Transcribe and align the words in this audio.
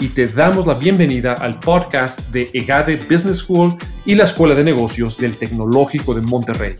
y 0.00 0.08
te 0.10 0.26
damos 0.26 0.66
la 0.66 0.74
bienvenida 0.74 1.34
al 1.34 1.58
podcast 1.58 2.20
de 2.30 2.48
EGADE 2.52 2.96
Business 3.10 3.38
School 3.38 3.76
y 4.04 4.14
la 4.14 4.24
Escuela 4.24 4.54
de 4.54 4.64
Negocios 4.64 5.16
del 5.16 5.36
Tecnológico 5.36 6.14
de 6.14 6.20
Monterrey. 6.20 6.76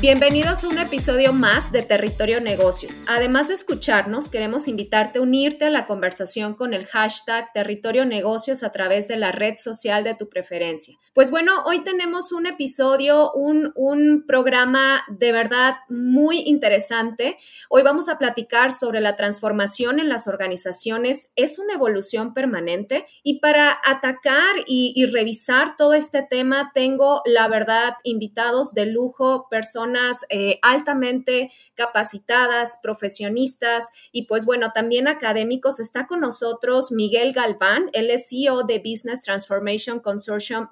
Bienvenidos 0.00 0.64
a 0.64 0.68
un 0.68 0.78
episodio 0.78 1.32
más 1.32 1.72
de 1.72 1.82
Territorio 1.82 2.40
Negocios. 2.40 3.02
Además 3.06 3.48
de 3.48 3.54
escucharnos, 3.54 4.28
queremos 4.28 4.68
invitarte 4.68 5.18
a 5.18 5.22
unirte 5.22 5.66
a 5.66 5.70
la 5.70 5.86
conversación 5.86 6.54
con 6.54 6.74
el 6.74 6.84
hashtag 6.84 7.52
Territorio 7.54 8.04
Negocios 8.04 8.62
a 8.62 8.72
través 8.72 9.08
de 9.08 9.16
la 9.16 9.32
red 9.32 9.54
social 9.56 10.04
de 10.04 10.14
tu 10.14 10.28
preferencia. 10.28 10.98
Pues 11.14 11.30
bueno, 11.30 11.62
hoy 11.64 11.84
tenemos 11.84 12.32
un 12.32 12.46
episodio, 12.46 13.30
un, 13.34 13.70
un 13.76 14.24
programa 14.26 15.04
de 15.06 15.30
verdad 15.30 15.76
muy 15.88 16.40
interesante. 16.40 17.38
Hoy 17.68 17.84
vamos 17.84 18.08
a 18.08 18.18
platicar 18.18 18.72
sobre 18.72 19.00
la 19.00 19.14
transformación 19.14 20.00
en 20.00 20.08
las 20.08 20.26
organizaciones. 20.26 21.30
Es 21.36 21.60
una 21.60 21.74
evolución 21.74 22.34
permanente 22.34 23.06
y 23.22 23.38
para 23.38 23.78
atacar 23.84 24.56
y, 24.66 25.06
revisar 25.06 25.76
todo 25.76 25.94
este 25.94 26.26
tema 26.28 26.72
tengo, 26.74 27.22
la 27.26 27.46
verdad, 27.46 27.92
invitados 28.02 28.74
de 28.74 28.86
lujo, 28.86 29.46
personas 29.48 30.24
eh, 30.30 30.58
altamente 30.62 31.52
capacitadas, 31.74 32.78
profesionistas 32.82 33.88
y 34.10 34.26
pues 34.26 34.46
bueno, 34.46 34.72
también 34.74 35.06
académicos. 35.06 35.78
Está 35.78 36.08
con 36.08 36.18
nosotros 36.18 36.90
Miguel 36.90 37.32
Galván, 37.32 37.90
él 37.92 38.10
es 38.10 38.28
CEO 38.28 38.64
de 38.64 38.80
Business 38.80 39.22
Transformation 39.22 40.00
Consortium, 40.00 40.66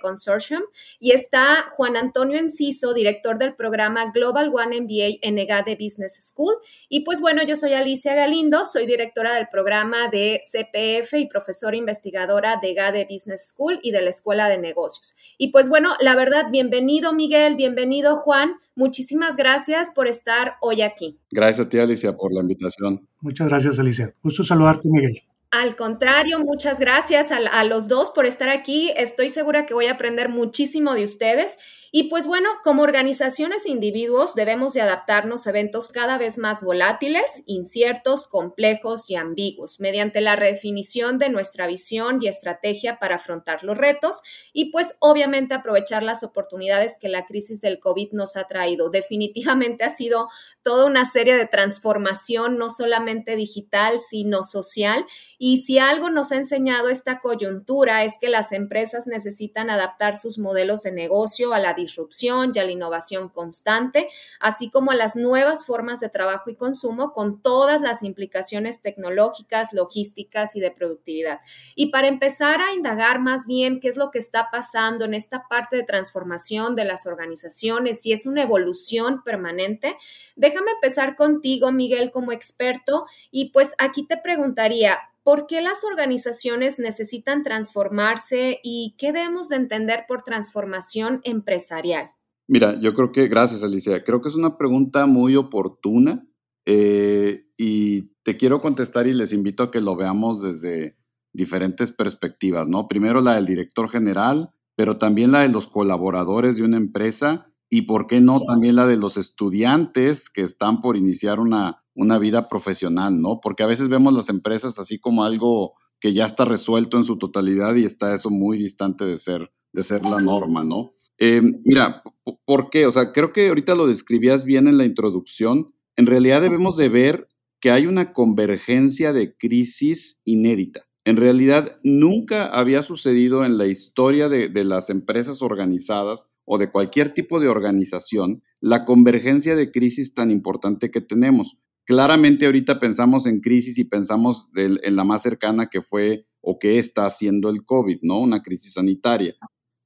Consortium, 0.00 0.62
y 0.98 1.12
está 1.12 1.68
Juan 1.70 1.96
Antonio 1.96 2.38
Enciso, 2.38 2.94
director 2.94 3.38
del 3.38 3.54
programa 3.54 4.10
Global 4.12 4.50
One 4.54 4.80
MBA 4.80 5.18
en 5.22 5.38
EGADE 5.38 5.76
Business 5.80 6.18
School. 6.22 6.56
Y 6.88 7.00
pues 7.00 7.20
bueno, 7.20 7.42
yo 7.44 7.56
soy 7.56 7.72
Alicia 7.72 8.14
Galindo, 8.14 8.66
soy 8.66 8.86
directora 8.86 9.34
del 9.34 9.48
programa 9.48 10.08
de 10.08 10.40
CPF 10.40 11.14
y 11.14 11.26
profesora 11.26 11.76
investigadora 11.76 12.58
de 12.60 12.70
EGADE 12.70 13.06
Business 13.10 13.48
School 13.48 13.80
y 13.82 13.90
de 13.90 14.02
la 14.02 14.10
Escuela 14.10 14.48
de 14.48 14.58
Negocios. 14.58 15.16
Y 15.38 15.48
pues 15.48 15.68
bueno, 15.68 15.94
la 16.00 16.16
verdad, 16.16 16.46
bienvenido 16.50 17.12
Miguel, 17.12 17.56
bienvenido 17.56 18.16
Juan. 18.16 18.56
Muchísimas 18.74 19.36
gracias 19.36 19.90
por 19.90 20.06
estar 20.06 20.56
hoy 20.60 20.82
aquí. 20.82 21.18
Gracias 21.30 21.66
a 21.66 21.68
ti, 21.68 21.78
Alicia, 21.78 22.14
por 22.14 22.32
la 22.32 22.40
invitación. 22.40 23.06
Muchas 23.20 23.48
gracias, 23.48 23.78
Alicia. 23.78 24.14
Gusto 24.22 24.44
saludarte, 24.44 24.88
Miguel. 24.90 25.22
Al 25.50 25.76
contrario, 25.76 26.40
muchas 26.40 26.80
gracias 26.80 27.30
a, 27.30 27.64
los 27.64 27.88
dos 27.88 28.10
por 28.10 28.26
estar 28.26 28.48
aquí. 28.48 28.92
Estoy 28.96 29.28
segura 29.28 29.64
que 29.64 29.74
voy 29.74 29.86
a 29.86 29.92
aprender 29.92 30.28
muchísimo 30.28 30.94
de 30.94 31.04
ustedes 31.04 31.56
y 31.98 32.10
pues 32.10 32.26
bueno, 32.26 32.50
como 32.62 32.82
organizaciones 32.82 33.64
e 33.64 33.70
individuos 33.70 34.34
debemos 34.34 34.74
de 34.74 34.82
adaptarnos 34.82 35.46
a 35.46 35.48
eventos 35.48 35.88
cada 35.88 36.18
vez 36.18 36.36
más 36.36 36.60
volátiles, 36.60 37.42
inciertos, 37.46 38.26
complejos 38.26 39.08
y 39.08 39.16
ambiguos, 39.16 39.80
mediante 39.80 40.20
la 40.20 40.36
redefinición 40.36 41.18
de 41.18 41.30
nuestra 41.30 41.66
visión 41.66 42.18
y 42.20 42.28
estrategia 42.28 42.98
para 42.98 43.14
afrontar 43.14 43.64
los 43.64 43.78
retos 43.78 44.20
y 44.52 44.70
pues 44.72 44.94
obviamente 45.00 45.54
aprovechar 45.54 46.02
las 46.02 46.22
oportunidades 46.22 46.98
que 47.00 47.08
la 47.08 47.24
crisis 47.24 47.62
del 47.62 47.80
COVID 47.80 48.12
nos 48.12 48.36
ha 48.36 48.44
traído. 48.46 48.90
Definitivamente 48.90 49.82
ha 49.84 49.88
sido 49.88 50.28
toda 50.62 50.84
una 50.84 51.06
serie 51.06 51.34
de 51.34 51.46
transformación, 51.46 52.58
no 52.58 52.68
solamente 52.68 53.36
digital, 53.36 54.00
sino 54.00 54.44
social 54.44 55.06
y 55.38 55.58
si 55.58 55.78
algo 55.78 56.08
nos 56.08 56.32
ha 56.32 56.36
enseñado 56.36 56.88
esta 56.88 57.20
coyuntura 57.20 58.04
es 58.04 58.18
que 58.18 58.28
las 58.28 58.52
empresas 58.52 59.06
necesitan 59.06 59.68
adaptar 59.68 60.16
sus 60.16 60.38
modelos 60.38 60.82
de 60.82 60.92
negocio 60.92 61.52
a 61.52 61.58
la 61.58 61.74
disrupción 61.86 62.52
y 62.54 62.58
a 62.58 62.64
la 62.64 62.72
innovación 62.72 63.28
constante, 63.28 64.08
así 64.40 64.70
como 64.70 64.90
a 64.90 64.94
las 64.94 65.16
nuevas 65.16 65.64
formas 65.64 66.00
de 66.00 66.08
trabajo 66.08 66.50
y 66.50 66.56
consumo 66.56 67.12
con 67.12 67.40
todas 67.40 67.80
las 67.80 68.02
implicaciones 68.02 68.82
tecnológicas, 68.82 69.72
logísticas 69.72 70.56
y 70.56 70.60
de 70.60 70.70
productividad. 70.70 71.40
Y 71.74 71.90
para 71.90 72.08
empezar 72.08 72.60
a 72.60 72.74
indagar 72.74 73.20
más 73.20 73.46
bien 73.46 73.80
qué 73.80 73.88
es 73.88 73.96
lo 73.96 74.10
que 74.10 74.18
está 74.18 74.48
pasando 74.50 75.04
en 75.04 75.14
esta 75.14 75.48
parte 75.48 75.76
de 75.76 75.84
transformación 75.84 76.76
de 76.76 76.84
las 76.84 77.06
organizaciones, 77.06 78.00
si 78.00 78.12
es 78.12 78.26
una 78.26 78.42
evolución 78.42 79.22
permanente, 79.22 79.96
déjame 80.34 80.72
empezar 80.72 81.16
contigo, 81.16 81.72
Miguel, 81.72 82.10
como 82.10 82.32
experto, 82.32 83.06
y 83.30 83.50
pues 83.50 83.74
aquí 83.78 84.06
te 84.06 84.16
preguntaría, 84.16 84.98
¿Por 85.26 85.48
qué 85.48 85.60
las 85.60 85.82
organizaciones 85.82 86.78
necesitan 86.78 87.42
transformarse 87.42 88.60
y 88.62 88.94
qué 88.96 89.10
debemos 89.10 89.50
entender 89.50 90.04
por 90.06 90.22
transformación 90.22 91.20
empresarial? 91.24 92.12
Mira, 92.46 92.78
yo 92.78 92.94
creo 92.94 93.10
que, 93.10 93.26
gracias 93.26 93.64
Alicia, 93.64 94.04
creo 94.04 94.20
que 94.20 94.28
es 94.28 94.36
una 94.36 94.56
pregunta 94.56 95.06
muy 95.06 95.34
oportuna 95.34 96.24
eh, 96.64 97.44
y 97.58 98.12
te 98.22 98.36
quiero 98.36 98.60
contestar 98.60 99.08
y 99.08 99.14
les 99.14 99.32
invito 99.32 99.64
a 99.64 99.72
que 99.72 99.80
lo 99.80 99.96
veamos 99.96 100.42
desde 100.42 100.96
diferentes 101.32 101.90
perspectivas, 101.90 102.68
¿no? 102.68 102.86
Primero 102.86 103.20
la 103.20 103.34
del 103.34 103.46
director 103.46 103.90
general, 103.90 104.52
pero 104.76 104.96
también 104.96 105.32
la 105.32 105.40
de 105.40 105.48
los 105.48 105.66
colaboradores 105.66 106.54
de 106.54 106.62
una 106.62 106.76
empresa 106.76 107.52
y, 107.68 107.82
¿por 107.82 108.06
qué 108.06 108.20
no, 108.20 108.42
también 108.42 108.76
la 108.76 108.86
de 108.86 108.96
los 108.96 109.16
estudiantes 109.16 110.30
que 110.30 110.42
están 110.42 110.78
por 110.78 110.96
iniciar 110.96 111.40
una, 111.40 111.82
una 111.96 112.18
vida 112.18 112.48
profesional, 112.48 113.20
¿no? 113.20 113.40
Porque 113.42 113.62
a 113.62 113.66
veces 113.66 113.88
vemos 113.88 114.12
las 114.12 114.28
empresas 114.28 114.78
así 114.78 114.98
como 114.98 115.24
algo 115.24 115.74
que 115.98 116.12
ya 116.12 116.26
está 116.26 116.44
resuelto 116.44 116.98
en 116.98 117.04
su 117.04 117.18
totalidad 117.18 117.74
y 117.74 117.84
está 117.84 118.14
eso 118.14 118.30
muy 118.30 118.58
distante 118.58 119.04
de 119.04 119.16
ser, 119.16 119.50
de 119.72 119.82
ser 119.82 120.04
la 120.04 120.20
norma, 120.20 120.62
¿no? 120.62 120.92
Eh, 121.18 121.40
mira, 121.64 122.02
¿por 122.44 122.68
qué? 122.68 122.86
O 122.86 122.92
sea, 122.92 123.12
creo 123.12 123.32
que 123.32 123.48
ahorita 123.48 123.74
lo 123.74 123.86
describías 123.86 124.44
bien 124.44 124.68
en 124.68 124.76
la 124.76 124.84
introducción. 124.84 125.74
En 125.96 126.06
realidad 126.06 126.42
debemos 126.42 126.76
de 126.76 126.90
ver 126.90 127.28
que 127.60 127.70
hay 127.70 127.86
una 127.86 128.12
convergencia 128.12 129.14
de 129.14 129.34
crisis 129.34 130.20
inédita. 130.24 130.86
En 131.06 131.16
realidad 131.16 131.78
nunca 131.82 132.46
había 132.46 132.82
sucedido 132.82 133.46
en 133.46 133.56
la 133.56 133.66
historia 133.66 134.28
de, 134.28 134.48
de 134.50 134.64
las 134.64 134.90
empresas 134.90 135.40
organizadas 135.40 136.26
o 136.44 136.58
de 136.58 136.70
cualquier 136.70 137.14
tipo 137.14 137.40
de 137.40 137.48
organización 137.48 138.42
la 138.60 138.84
convergencia 138.84 139.56
de 139.56 139.70
crisis 139.70 140.14
tan 140.14 140.30
importante 140.30 140.90
que 140.90 141.00
tenemos. 141.00 141.56
Claramente 141.86 142.46
ahorita 142.46 142.80
pensamos 142.80 143.26
en 143.26 143.40
crisis 143.40 143.78
y 143.78 143.84
pensamos 143.84 144.50
en 144.56 144.96
la 144.96 145.04
más 145.04 145.22
cercana 145.22 145.68
que 145.68 145.82
fue 145.82 146.26
o 146.40 146.58
que 146.58 146.78
está 146.80 147.06
haciendo 147.06 147.48
el 147.48 147.64
COVID, 147.64 147.98
¿no? 148.02 148.20
Una 148.20 148.42
crisis 148.42 148.72
sanitaria. 148.72 149.36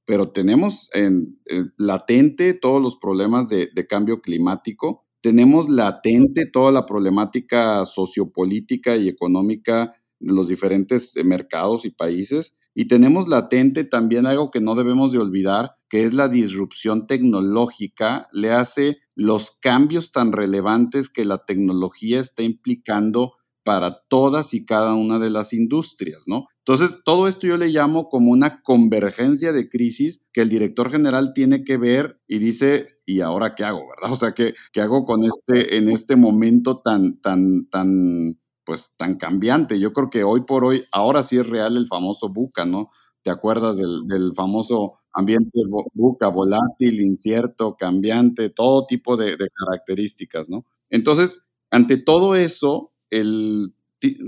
Pero 0.05 0.31
tenemos 0.31 0.89
en, 0.93 1.39
latente 1.77 2.55
todos 2.55 2.81
los 2.81 2.97
problemas 2.97 3.49
de, 3.49 3.69
cambio 3.87 4.19
climático, 4.19 5.05
tenemos 5.21 5.69
latente 5.69 6.47
toda 6.47 6.71
la 6.71 6.87
problemática 6.87 7.85
sociopolítica 7.85 8.97
y 8.97 9.07
económica 9.07 9.93
de 10.19 10.33
los 10.33 10.47
diferentes 10.47 11.13
mercados 11.23 11.85
y 11.85 11.91
países 11.91 12.57
y 12.73 12.87
tenemos 12.87 13.27
latente 13.27 13.83
también 13.83 14.25
algo 14.25 14.49
que 14.49 14.61
no 14.61 14.73
debemos 14.73 15.11
de 15.11 15.19
olvidar, 15.19 15.75
que 15.89 16.03
es 16.03 16.13
la 16.13 16.29
disrupción 16.29 17.05
tecnológica, 17.05 18.27
le 18.31 18.51
hace 18.51 18.99
los 19.21 19.51
cambios 19.51 20.11
tan 20.11 20.31
relevantes 20.31 21.09
que 21.09 21.25
la 21.25 21.45
tecnología 21.45 22.19
está 22.19 22.43
implicando 22.43 23.33
para 23.63 24.01
todas 24.07 24.53
y 24.55 24.65
cada 24.65 24.95
una 24.95 25.19
de 25.19 25.29
las 25.29 25.53
industrias, 25.53 26.23
¿no? 26.27 26.47
Entonces, 26.65 26.99
todo 27.05 27.27
esto 27.27 27.45
yo 27.45 27.57
le 27.57 27.69
llamo 27.69 28.09
como 28.09 28.31
una 28.31 28.61
convergencia 28.63 29.53
de 29.53 29.69
crisis 29.69 30.23
que 30.33 30.41
el 30.41 30.49
director 30.49 30.91
general 30.91 31.33
tiene 31.35 31.63
que 31.63 31.77
ver 31.77 32.19
y 32.27 32.39
dice, 32.39 32.87
¿y 33.05 33.21
ahora 33.21 33.53
qué 33.53 33.63
hago, 33.63 33.81
verdad? 33.87 34.11
O 34.11 34.15
sea, 34.15 34.33
¿qué, 34.33 34.55
qué 34.73 34.81
hago 34.81 35.05
con 35.05 35.21
este, 35.23 35.77
en 35.77 35.89
este 35.89 36.15
momento 36.15 36.77
tan, 36.77 37.21
tan, 37.21 37.67
tan 37.69 38.39
pues 38.65 38.91
tan 38.97 39.17
cambiante. 39.17 39.79
Yo 39.79 39.93
creo 39.93 40.09
que 40.09 40.23
hoy 40.23 40.41
por 40.41 40.65
hoy, 40.65 40.85
ahora 40.91 41.23
sí 41.23 41.37
es 41.37 41.49
real 41.49 41.77
el 41.77 41.87
famoso 41.87 42.29
buca, 42.29 42.65
¿no? 42.65 42.89
¿Te 43.23 43.29
acuerdas 43.29 43.77
del, 43.77 44.31
famoso 44.35 44.93
ambiente 45.13 45.61
buca, 45.93 46.27
volátil, 46.27 47.01
incierto, 47.01 47.75
cambiante, 47.77 48.49
todo 48.49 48.85
tipo 48.85 49.17
de, 49.17 49.35
características, 49.37 50.49
¿no? 50.49 50.65
Entonces, 50.89 51.43
ante 51.69 51.97
todo 51.97 52.35
eso, 52.35 52.91
el, 53.09 53.73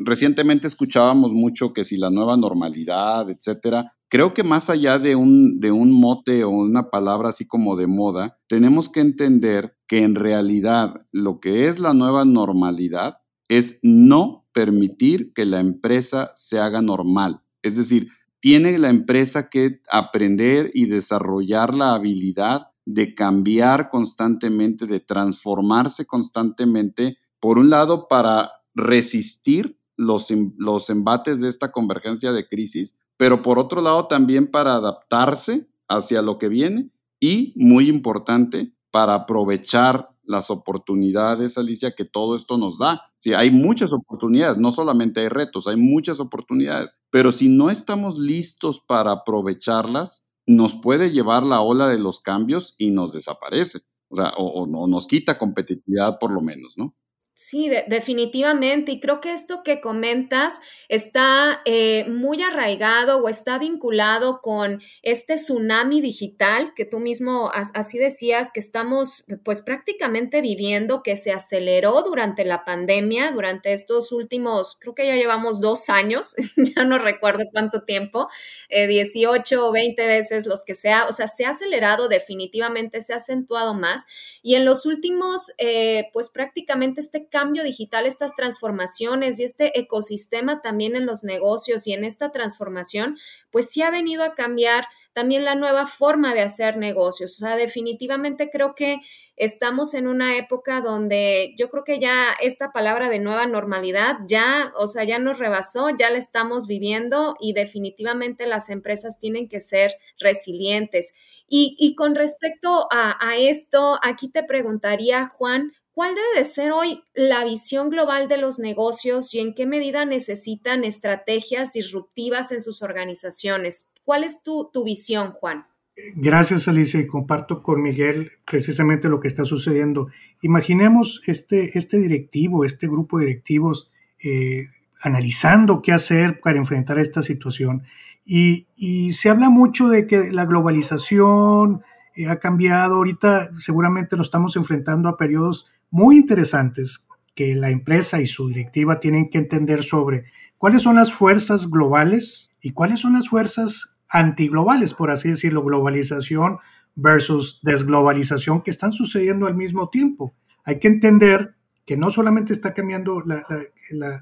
recientemente 0.06 0.68
escuchábamos 0.68 1.34
mucho 1.34 1.74
que 1.74 1.84
si 1.84 1.98
la 1.98 2.10
nueva 2.10 2.38
normalidad, 2.38 3.30
etcétera. 3.30 3.94
Creo 4.10 4.34
que 4.34 4.44
más 4.44 4.70
allá 4.70 5.00
de 5.00 5.16
un, 5.16 5.60
de 5.60 5.72
un 5.72 5.92
mote 5.92 6.44
o 6.44 6.50
una 6.50 6.90
palabra 6.90 7.30
así 7.30 7.46
como 7.46 7.76
de 7.76 7.88
moda, 7.88 8.38
tenemos 8.48 8.90
que 8.90 9.00
entender 9.00 9.76
que 9.88 10.04
en 10.04 10.16
realidad 10.16 11.06
lo 11.12 11.40
que 11.40 11.68
es 11.68 11.80
la 11.80 11.94
nueva 11.94 12.24
normalidad 12.24 13.18
es 13.50 13.80
no 13.82 14.46
permitir 14.54 15.34
que 15.34 15.46
la 15.46 15.60
empresa 15.60 16.32
se 16.36 16.60
haga 16.60 16.82
normal. 16.82 17.42
Es 17.64 17.76
decir, 17.76 18.08
tiene 18.44 18.78
la 18.78 18.90
empresa 18.90 19.50
que 19.50 19.80
aprender 19.90 20.70
y 20.74 20.88
desarrollar 20.88 21.74
la 21.74 21.94
habilidad 21.94 22.72
de 22.84 23.16
cambiar 23.16 23.90
constantemente, 23.90 24.86
de 24.86 25.00
transformarse 25.00 26.06
constantemente, 26.06 27.18
por 27.40 27.58
un 27.58 27.70
lado, 27.70 28.10
para 28.10 28.52
resistir 28.76 29.80
los, 29.96 30.30
em, 30.30 30.54
los 30.58 30.90
embates 30.90 31.40
de 31.40 31.48
esta 31.48 31.72
convergencia 31.72 32.34
de 32.34 32.46
crisis, 32.46 32.98
pero 33.16 33.42
por 33.42 33.60
otro 33.60 33.82
lado 33.82 34.08
también 34.08 34.52
para 34.52 34.76
adaptarse 34.76 35.70
hacia 35.88 36.22
lo 36.22 36.38
que 36.38 36.50
viene 36.50 36.90
y, 37.22 37.54
muy 37.56 37.88
importante, 37.88 38.74
para 38.92 39.14
aprovechar 39.14 40.10
las 40.24 40.50
oportunidades, 40.50 41.58
Alicia, 41.58 41.96
que 41.96 42.06
todo 42.06 42.36
esto 42.36 42.58
nos 42.58 42.78
da. 42.78 43.02
Sí, 43.18 43.34
hay 43.34 43.52
muchas 43.52 43.92
oportunidades, 43.92 44.58
no 44.58 44.72
solamente 44.72 45.22
hay 45.22 45.30
retos, 45.30 45.68
hay 45.68 45.78
muchas 45.78 46.20
oportunidades, 46.20 46.98
pero 47.10 47.32
si 47.32 47.50
no 47.50 47.70
estamos 47.70 48.18
listos 48.18 48.82
para 48.82 49.12
aprovecharlas, 49.12 50.26
nos 50.46 50.76
puede 50.76 51.12
llevar 51.12 51.44
la 51.44 51.62
ola 51.62 51.88
de 51.88 52.00
los 52.00 52.20
cambios 52.20 52.76
y 52.78 52.92
nos 52.92 53.14
desaparece, 53.14 53.80
o 54.10 54.16
sea, 54.16 54.34
o, 54.38 54.64
o 54.64 54.88
nos 54.88 55.08
quita 55.08 55.38
competitividad 55.38 56.20
por 56.20 56.34
lo 56.34 56.42
menos, 56.42 56.74
¿no? 56.78 56.96
Sí, 57.36 57.72
definitivamente. 57.88 58.92
Y 58.92 59.00
creo 59.00 59.20
que 59.20 59.32
esto 59.34 59.64
que 59.64 59.82
comentas 59.82 60.60
está 60.88 61.62
eh, 61.66 62.06
muy 62.08 62.44
arraigado 62.44 63.18
o 63.24 63.28
está 63.28 63.58
vinculado 63.58 64.40
con 64.42 64.82
este 65.02 65.36
tsunami 65.38 66.00
digital 66.00 66.74
que 66.76 66.86
tú 66.86 67.00
mismo 67.00 67.50
así 67.74 67.98
decías 67.98 68.52
que 68.52 68.60
estamos 68.60 69.26
pues 69.44 69.64
prácticamente 69.64 70.42
viviendo, 70.42 71.02
que 71.02 71.18
se 71.18 71.32
aceleró 71.32 72.04
durante 72.04 72.46
la 72.46 72.64
pandemia, 72.66 73.32
durante 73.32 73.74
estos 73.74 74.12
últimos, 74.12 74.78
creo 74.80 74.94
que 74.94 75.08
ya 75.08 75.16
llevamos 75.16 75.60
dos 75.60 75.90
años, 75.90 76.36
ya 76.76 76.84
no 76.84 77.00
recuerdo 77.00 77.46
cuánto 77.52 77.84
tiempo, 77.84 78.28
18 78.70 79.56
eh, 79.56 79.58
o 79.58 79.72
20 79.72 80.06
veces 80.06 80.46
los 80.46 80.64
que 80.64 80.76
sea, 80.76 81.06
o 81.08 81.12
sea, 81.12 81.28
se 81.28 81.46
ha 81.46 81.50
acelerado 81.50 82.08
definitivamente, 82.10 83.02
se 83.02 83.14
ha 83.14 83.16
acentuado 83.18 83.74
más. 83.74 84.04
Y 84.46 84.56
en 84.56 84.66
los 84.66 84.86
últimos, 84.86 85.54
eh, 85.58 86.10
pues 86.12 86.30
prácticamente 86.30 87.00
este 87.00 87.28
cambio 87.28 87.64
digital, 87.64 88.06
estas 88.06 88.36
transformaciones 88.36 89.40
y 89.40 89.46
este 89.46 89.80
ecosistema 89.80 90.62
también 90.62 90.98
en 90.98 91.06
los 91.06 91.24
negocios 91.24 91.88
y 91.88 91.94
en 91.94 92.04
esta 92.04 92.32
transformación, 92.32 93.18
pues 93.54 93.70
sí 93.70 93.84
ha 93.84 93.92
venido 93.92 94.24
a 94.24 94.34
cambiar 94.34 94.86
también 95.14 95.46
la 95.46 95.54
nueva 95.54 95.86
forma 95.86 96.34
de 96.34 96.42
hacer 96.42 96.78
negocios. 96.78 97.34
O 97.34 97.46
sea, 97.46 97.56
definitivamente 97.56 98.50
creo 98.50 98.74
que 98.74 98.98
estamos 99.36 99.94
en 99.94 100.08
una 100.08 100.38
época 100.38 100.82
donde 100.82 101.54
yo 101.58 101.70
creo 101.70 101.84
que 101.84 102.00
ya 102.00 102.34
esta 102.42 102.72
palabra 102.72 103.10
de 103.10 103.20
nueva 103.20 103.46
normalidad 103.46 104.18
ya, 104.28 104.74
o 104.76 104.88
sea, 104.88 105.04
ya 105.04 105.20
nos 105.20 105.38
rebasó, 105.38 105.90
ya 105.92 106.10
la 106.10 106.18
estamos 106.18 106.66
viviendo 106.66 107.36
y 107.40 107.54
definitivamente 107.54 108.48
las 108.48 108.70
empresas 108.70 109.20
tienen 109.20 109.48
que 109.48 109.60
ser 109.60 109.94
resilientes. 110.20 111.14
Y, 111.56 111.94
con 111.96 112.16
respecto 112.16 112.88
a, 112.92 113.16
a 113.24 113.38
esto, 113.38 114.00
aquí 114.02 114.28
te 114.28 114.44
preguntaría, 114.44 115.28
Juan, 115.28 115.72
¿Cuál 115.94 116.16
debe 116.16 116.40
de 116.40 116.46
ser 116.46 116.72
hoy 116.72 117.04
la 117.14 117.46
visión 117.46 117.92
global 117.92 118.28
de 118.28 118.38
los 118.38 118.58
negocios 118.58 119.34
y 119.36 119.40
en 119.40 119.54
qué 119.54 119.68
medida 119.68 120.06
necesitan 120.06 120.84
estrategias 120.84 121.72
disruptivas 121.72 122.52
en 122.52 122.62
sus 122.62 122.82
organizaciones? 122.82 123.92
¿Cuál 124.04 124.24
es 124.24 124.42
tu, 124.42 124.72
visión, 124.84 125.34
Juan? 125.34 125.68
Gracias, 126.16 126.68
Alicia, 126.68 127.00
y 127.00 127.06
comparto 127.06 127.62
con 127.62 127.84
Miguel 127.84 128.32
precisamente 128.50 129.08
lo 129.08 129.20
que 129.20 129.28
está 129.28 129.46
sucediendo. 129.46 130.08
Imaginemos 130.42 131.22
este, 131.28 131.78
este 131.78 132.00
directivo, 132.00 132.66
este 132.66 132.88
grupo 132.88 133.20
de 133.20 133.28
directivos 133.28 133.92
eh, 134.24 134.70
analizando 135.00 135.84
qué 135.84 135.92
hacer 135.92 136.40
para 136.40 136.58
enfrentar 136.58 136.98
esta 136.98 137.22
situación. 137.22 137.84
Y, 138.26 138.66
se 139.14 139.30
habla 139.30 139.50
mucho 139.50 139.90
de 139.90 140.08
que 140.08 140.32
la 140.32 140.46
globalización 140.46 141.84
eh, 142.16 142.28
ha 142.30 142.40
cambiado. 142.40 142.96
Ahorita 142.96 143.52
seguramente 143.58 144.18
nos 144.18 144.28
estamos 144.28 144.56
enfrentando 144.56 145.08
a 145.08 145.18
periodos 145.18 145.68
muy 145.94 146.18
interesantes 146.18 147.06
que 147.36 147.54
la 147.54 147.70
empresa 147.70 148.20
y 148.20 148.26
su 148.26 148.48
directiva 148.48 149.00
tienen 149.00 149.30
que 149.30 149.38
entender 149.38 149.84
sobre 149.84 150.26
cuáles 150.58 150.82
son 150.82 150.96
las 150.96 151.14
fuerzas 151.14 151.70
globales 151.70 152.50
y 152.62 152.72
cuáles 152.72 153.02
son 153.02 153.14
las 153.14 153.30
fuerzas 153.30 153.96
antiglobales, 154.10 154.96
por 154.96 155.12
así 155.12 155.30
decirlo, 155.30 155.64
globalización 155.64 156.58
versus 156.96 157.60
desglobalización 157.62 158.64
que 158.64 158.72
están 158.72 158.92
sucediendo 158.92 159.46
al 159.46 159.54
mismo 159.54 159.90
tiempo. 159.90 160.34
Hay 160.64 160.80
que 160.80 160.88
entender 160.88 161.54
que 161.86 161.96
no 161.96 162.10
solamente 162.10 162.54
está 162.54 162.74
cambiando 162.74 163.22
la, 163.22 163.44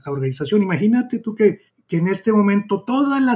organización, 0.08 0.62
imagínate 0.62 1.20
tú 1.20 1.36
que, 1.36 1.62
en 1.88 2.10
este 2.10 2.34
momento 2.34 2.84
todo 2.84 3.16
el, 3.16 3.30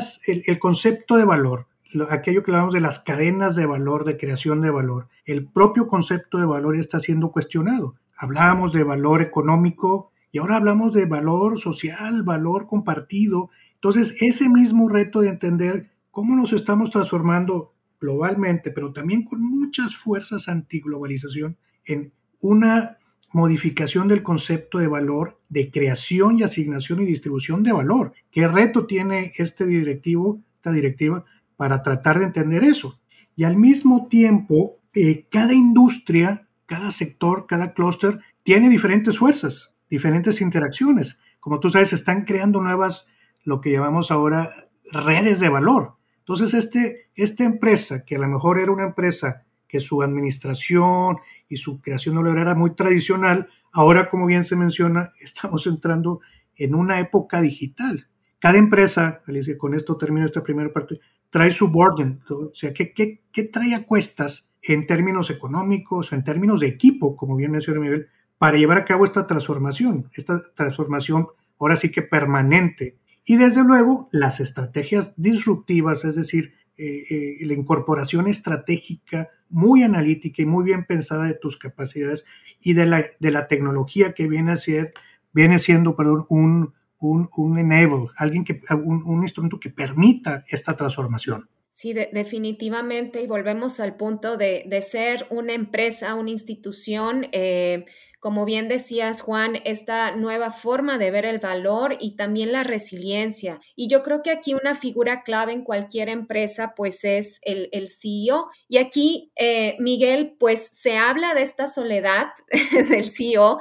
el 0.45 0.59
concepto 0.59 1.15
de 1.15 1.23
valor, 1.23 1.67
aquello 2.09 2.43
que 2.43 2.51
hablamos 2.51 2.73
de 2.73 2.81
las 2.81 2.99
cadenas 2.99 3.55
de 3.55 3.65
valor, 3.65 4.03
de 4.03 4.17
creación 4.17 4.59
de 4.59 4.71
valor, 4.71 5.07
el 5.23 5.47
propio 5.47 5.87
concepto 5.87 6.37
de 6.37 6.45
valor 6.45 6.75
está 6.75 6.99
siendo 6.99 7.31
cuestionado 7.31 7.95
hablábamos 8.17 8.73
de 8.73 8.83
valor 8.83 9.21
económico 9.21 10.11
y 10.31 10.39
ahora 10.39 10.57
hablamos 10.57 10.93
de 10.93 11.05
valor 11.05 11.59
social, 11.59 12.23
valor 12.23 12.67
compartido. 12.67 13.49
Entonces, 13.75 14.15
ese 14.19 14.49
mismo 14.49 14.89
reto 14.89 15.21
de 15.21 15.29
entender 15.29 15.91
cómo 16.11 16.35
nos 16.35 16.53
estamos 16.53 16.91
transformando 16.91 17.73
globalmente, 17.99 18.71
pero 18.71 18.91
también 18.91 19.23
con 19.23 19.41
muchas 19.41 19.95
fuerzas 19.95 20.49
antiglobalización, 20.49 21.57
en 21.85 22.11
una 22.41 22.97
modificación 23.31 24.07
del 24.07 24.23
concepto 24.23 24.77
de 24.77 24.87
valor, 24.87 25.39
de 25.49 25.69
creación 25.71 26.39
y 26.39 26.43
asignación 26.43 27.01
y 27.01 27.05
distribución 27.05 27.63
de 27.63 27.73
valor. 27.73 28.13
¿Qué 28.31 28.47
reto 28.47 28.85
tiene 28.85 29.33
este 29.35 29.65
directivo, 29.65 30.41
esta 30.55 30.71
directiva, 30.71 31.25
para 31.57 31.81
tratar 31.81 32.19
de 32.19 32.25
entender 32.25 32.63
eso? 32.63 32.99
Y 33.35 33.43
al 33.43 33.57
mismo 33.57 34.07
tiempo, 34.07 34.77
eh, 34.93 35.25
cada 35.29 35.53
industria 35.53 36.47
cada 36.65 36.91
sector, 36.91 37.45
cada 37.47 37.73
clúster 37.73 38.19
tiene 38.43 38.69
diferentes 38.69 39.17
fuerzas, 39.17 39.73
diferentes 39.89 40.41
interacciones. 40.41 41.19
Como 41.39 41.59
tú 41.59 41.69
sabes, 41.69 41.93
están 41.93 42.25
creando 42.25 42.61
nuevas, 42.61 43.07
lo 43.43 43.61
que 43.61 43.71
llamamos 43.71 44.11
ahora 44.11 44.69
redes 44.91 45.39
de 45.39 45.49
valor. 45.49 45.95
Entonces, 46.19 46.53
este, 46.53 47.09
esta 47.15 47.43
empresa, 47.43 48.03
que 48.03 48.15
a 48.15 48.19
lo 48.19 48.27
mejor 48.27 48.59
era 48.59 48.71
una 48.71 48.85
empresa 48.85 49.43
que 49.67 49.79
su 49.79 50.01
administración 50.01 51.17
y 51.47 51.57
su 51.57 51.81
creación 51.81 52.15
valor 52.15 52.39
era 52.39 52.55
muy 52.55 52.75
tradicional, 52.75 53.47
ahora, 53.71 54.09
como 54.09 54.25
bien 54.25 54.43
se 54.43 54.55
menciona, 54.55 55.13
estamos 55.19 55.67
entrando 55.67 56.21
en 56.55 56.73
una 56.73 56.99
época 56.99 57.41
digital. 57.41 58.07
Cada 58.39 58.57
empresa, 58.57 59.21
Alicia, 59.27 59.57
con 59.57 59.75
esto 59.75 59.97
termino 59.97 60.25
esta 60.25 60.43
primera 60.43 60.71
parte, 60.71 60.99
trae 61.29 61.51
su 61.51 61.69
board, 61.69 62.19
o 62.29 62.51
sea, 62.53 62.73
¿qué, 62.73 62.93
qué, 62.93 63.21
qué 63.31 63.43
trae 63.43 63.73
a 63.75 63.85
cuestas 63.85 64.51
en 64.67 64.87
términos 64.87 65.29
económicos, 65.29 66.13
en 66.13 66.23
términos 66.23 66.59
de 66.59 66.67
equipo, 66.67 67.15
como 67.15 67.35
bien 67.35 67.51
menciona 67.51 67.79
Miguel, 67.79 68.07
para 68.37 68.57
llevar 68.57 68.79
a 68.79 68.85
cabo 68.85 69.05
esta 69.05 69.27
transformación, 69.27 70.09
esta 70.13 70.43
transformación 70.53 71.27
ahora 71.59 71.75
sí 71.75 71.91
que 71.91 72.01
permanente. 72.01 72.97
Y 73.23 73.37
desde 73.37 73.63
luego 73.63 74.09
las 74.11 74.39
estrategias 74.39 75.13
disruptivas, 75.17 76.05
es 76.05 76.15
decir, 76.15 76.53
eh, 76.77 77.05
eh, 77.09 77.45
la 77.45 77.53
incorporación 77.53 78.27
estratégica 78.27 79.29
muy 79.49 79.83
analítica 79.83 80.41
y 80.41 80.45
muy 80.45 80.63
bien 80.65 80.85
pensada 80.85 81.25
de 81.25 81.35
tus 81.35 81.57
capacidades 81.57 82.25
y 82.59 82.73
de 82.73 82.85
la, 82.85 83.05
de 83.19 83.31
la 83.31 83.47
tecnología 83.47 84.13
que 84.13 84.27
viene, 84.27 84.51
a 84.51 84.57
ser, 84.57 84.93
viene 85.31 85.57
siendo 85.59 85.95
perdón, 85.95 86.25
un, 86.29 86.73
un, 86.99 87.29
un 87.37 87.59
enable, 87.59 88.07
alguien 88.17 88.43
que, 88.43 88.61
un, 88.71 89.03
un 89.05 89.21
instrumento 89.21 89.59
que 89.59 89.69
permita 89.69 90.43
esta 90.49 90.75
transformación. 90.75 91.47
Sí, 91.77 91.91
definitivamente, 91.91 93.21
y 93.21 93.27
volvemos 93.27 93.81
al 93.81 93.97
punto 93.97 94.37
de, 94.37 94.81
ser 94.81 95.27
una 95.29 95.51
empresa, 95.51 96.15
una 96.15 96.29
institución, 96.29 97.27
eh, 97.33 97.83
como 98.21 98.45
bien 98.45 98.69
decías, 98.69 99.19
Juan, 99.21 99.57
esta 99.65 100.15
nueva 100.15 100.53
forma 100.53 100.97
de 100.97 101.11
ver 101.11 101.25
el 101.25 101.39
valor 101.39 101.97
y 101.99 102.15
también 102.15 102.53
la 102.53 102.63
resiliencia. 102.63 103.59
Y 103.75 103.89
yo 103.89 104.03
creo 104.03 104.23
que 104.23 104.31
aquí 104.31 104.53
una 104.53 104.75
figura 104.75 105.21
clave 105.23 105.51
en 105.51 105.65
cualquier 105.65 106.07
empresa, 106.07 106.75
pues 106.77 107.03
es 107.03 107.41
el, 107.41 107.67
el 107.73 107.89
CEO. 107.89 108.47
Y 108.69 108.77
aquí, 108.77 109.33
eh, 109.35 109.75
Miguel, 109.77 110.33
pues 110.39 110.65
se 110.71 110.95
habla 110.95 111.33
de 111.33 111.41
esta 111.41 111.67
soledad 111.67 112.27
del 112.89 113.09
CEO, 113.09 113.59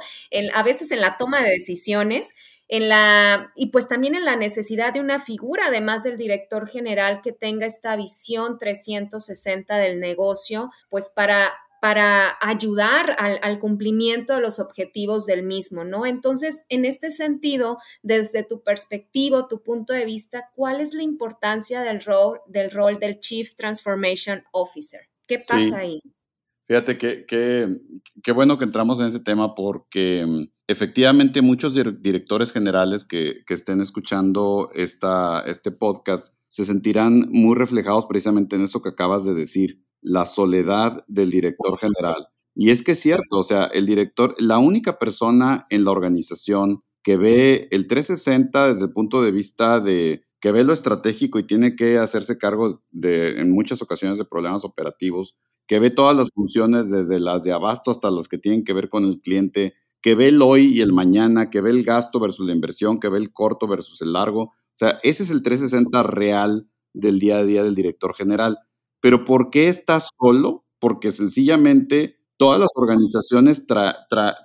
a 0.53 0.63
veces 0.63 0.89
en 0.91 1.01
la 1.01 1.17
toma 1.17 1.43
de 1.43 1.49
decisiones 1.49 2.33
en 2.67 2.89
la, 2.89 3.51
y 3.55 3.67
pues 3.67 3.87
también 3.87 4.15
en 4.15 4.25
la 4.25 4.35
necesidad 4.35 4.93
de 4.93 4.99
una 4.99 5.19
figura, 5.19 5.67
además 5.67 6.03
del 6.03 6.17
director 6.17 6.67
general, 6.67 7.21
que 7.21 7.31
tenga 7.31 7.65
esta 7.65 7.95
visión 7.95 8.57
360 8.57 9.77
del 9.77 9.99
negocio, 9.99 10.71
pues 10.89 11.09
para, 11.09 11.53
para 11.79 12.35
ayudar 12.41 13.15
al, 13.19 13.39
al, 13.43 13.59
cumplimiento 13.59 14.33
de 14.33 14.41
los 14.41 14.59
objetivos 14.59 15.27
del 15.27 15.43
mismo, 15.43 15.83
¿no? 15.83 16.07
Entonces, 16.07 16.65
en 16.69 16.85
este 16.85 17.11
sentido, 17.11 17.77
desde 18.01 18.43
tu 18.43 18.63
perspectiva, 18.63 19.47
tu 19.47 19.61
punto 19.61 19.93
de 19.93 20.05
vista, 20.05 20.49
¿cuál 20.55 20.81
es 20.81 20.95
la 20.95 21.03
importancia 21.03 21.81
del 21.81 22.01
rol 22.01 22.39
del, 22.47 22.71
rol 22.71 22.97
del 22.97 23.19
Chief 23.19 23.53
Transformation 23.55 24.43
Officer? 24.51 25.01
¿Qué 25.27 25.39
pasa 25.47 25.77
ahí? 25.77 26.01
Fíjate 26.63 26.97
que, 26.97 27.25
qué 27.27 28.31
bueno 28.31 28.57
que 28.57 28.65
entramos 28.65 28.99
en 28.99 29.05
ese 29.05 29.19
tema 29.19 29.53
porque 29.53 30.25
mm, 30.25 30.54
efectivamente 30.67 31.41
muchos 31.41 31.73
directores 31.73 32.51
generales 32.51 33.05
que, 33.05 33.43
estén 33.47 33.81
escuchando 33.81 34.69
esta, 34.73 35.41
este 35.41 35.71
podcast 35.71 36.33
se 36.49 36.65
sentirán 36.65 37.27
muy 37.29 37.55
reflejados 37.55 38.05
precisamente 38.05 38.55
en 38.55 38.63
eso 38.63 38.81
que 38.81 38.89
acabas 38.89 39.25
de 39.25 39.33
decir, 39.33 39.83
la 40.01 40.25
soledad 40.25 41.03
del 41.07 41.31
director 41.31 41.77
general. 41.77 42.27
Y 42.55 42.69
es 42.69 42.83
que 42.83 42.93
es 42.93 42.99
cierto, 42.99 43.39
o 43.39 43.43
sea, 43.43 43.65
el 43.65 43.85
director, 43.85 44.35
la 44.39 44.59
única 44.59 44.97
persona 44.97 45.65
en 45.69 45.83
la 45.83 45.91
organización 45.91 46.83
que 47.03 47.17
ve 47.17 47.67
el 47.71 47.87
360 47.87 48.69
desde 48.69 48.85
el 48.85 48.93
punto 48.93 49.21
de 49.21 49.31
vista 49.31 49.79
de 49.79 50.23
que 50.39 50.51
ve 50.51 50.63
lo 50.63 50.73
estratégico 50.73 51.39
y 51.39 51.47
tiene 51.47 51.75
que 51.75 51.97
hacerse 51.97 52.37
cargo 52.37 52.83
de, 52.91 53.41
en 53.41 53.51
muchas 53.51 53.81
ocasiones, 53.81 54.17
de 54.17 54.25
problemas 54.25 54.63
operativos, 54.63 55.35
que 55.67 55.79
ve 55.79 55.89
todas 55.89 56.15
las 56.15 56.29
funciones 56.33 56.89
desde 56.89 57.19
las 57.19 57.43
de 57.43 57.51
abasto 57.51 57.91
hasta 57.91 58.11
las 58.11 58.27
que 58.27 58.37
tienen 58.37 58.63
que 58.63 58.73
ver 58.73 58.89
con 58.89 59.03
el 59.03 59.19
cliente, 59.21 59.73
que 60.05 60.13
ve 60.13 60.27
el 60.27 60.39
hoy 60.43 60.67
y 60.67 60.81
el 60.81 60.93
mañana, 60.93 61.49
que 61.49 61.61
ve 61.61 61.71
el 61.71 61.83
gasto 61.83 62.19
versus 62.19 62.45
la 62.45 62.53
inversión, 62.53 62.99
que 62.99 63.09
ve 63.09 63.17
el 63.17 63.33
corto 63.33 63.67
versus 63.67 64.03
el 64.03 64.13
largo. 64.13 64.41
O 64.43 64.75
sea, 64.75 64.99
ese 65.01 65.23
es 65.23 65.31
el 65.31 65.41
360 65.41 66.03
real 66.03 66.69
del 66.93 67.17
día 67.17 67.37
a 67.37 67.43
día 67.43 67.63
del 67.63 67.73
director 67.73 68.13
general. 68.13 68.59
Pero 68.99 69.25
¿por 69.25 69.49
qué 69.49 69.67
está 69.67 70.03
solo? 70.21 70.63
Porque 70.77 71.11
sencillamente 71.11 72.19
todas 72.37 72.59
las 72.59 72.67
organizaciones 72.75 73.65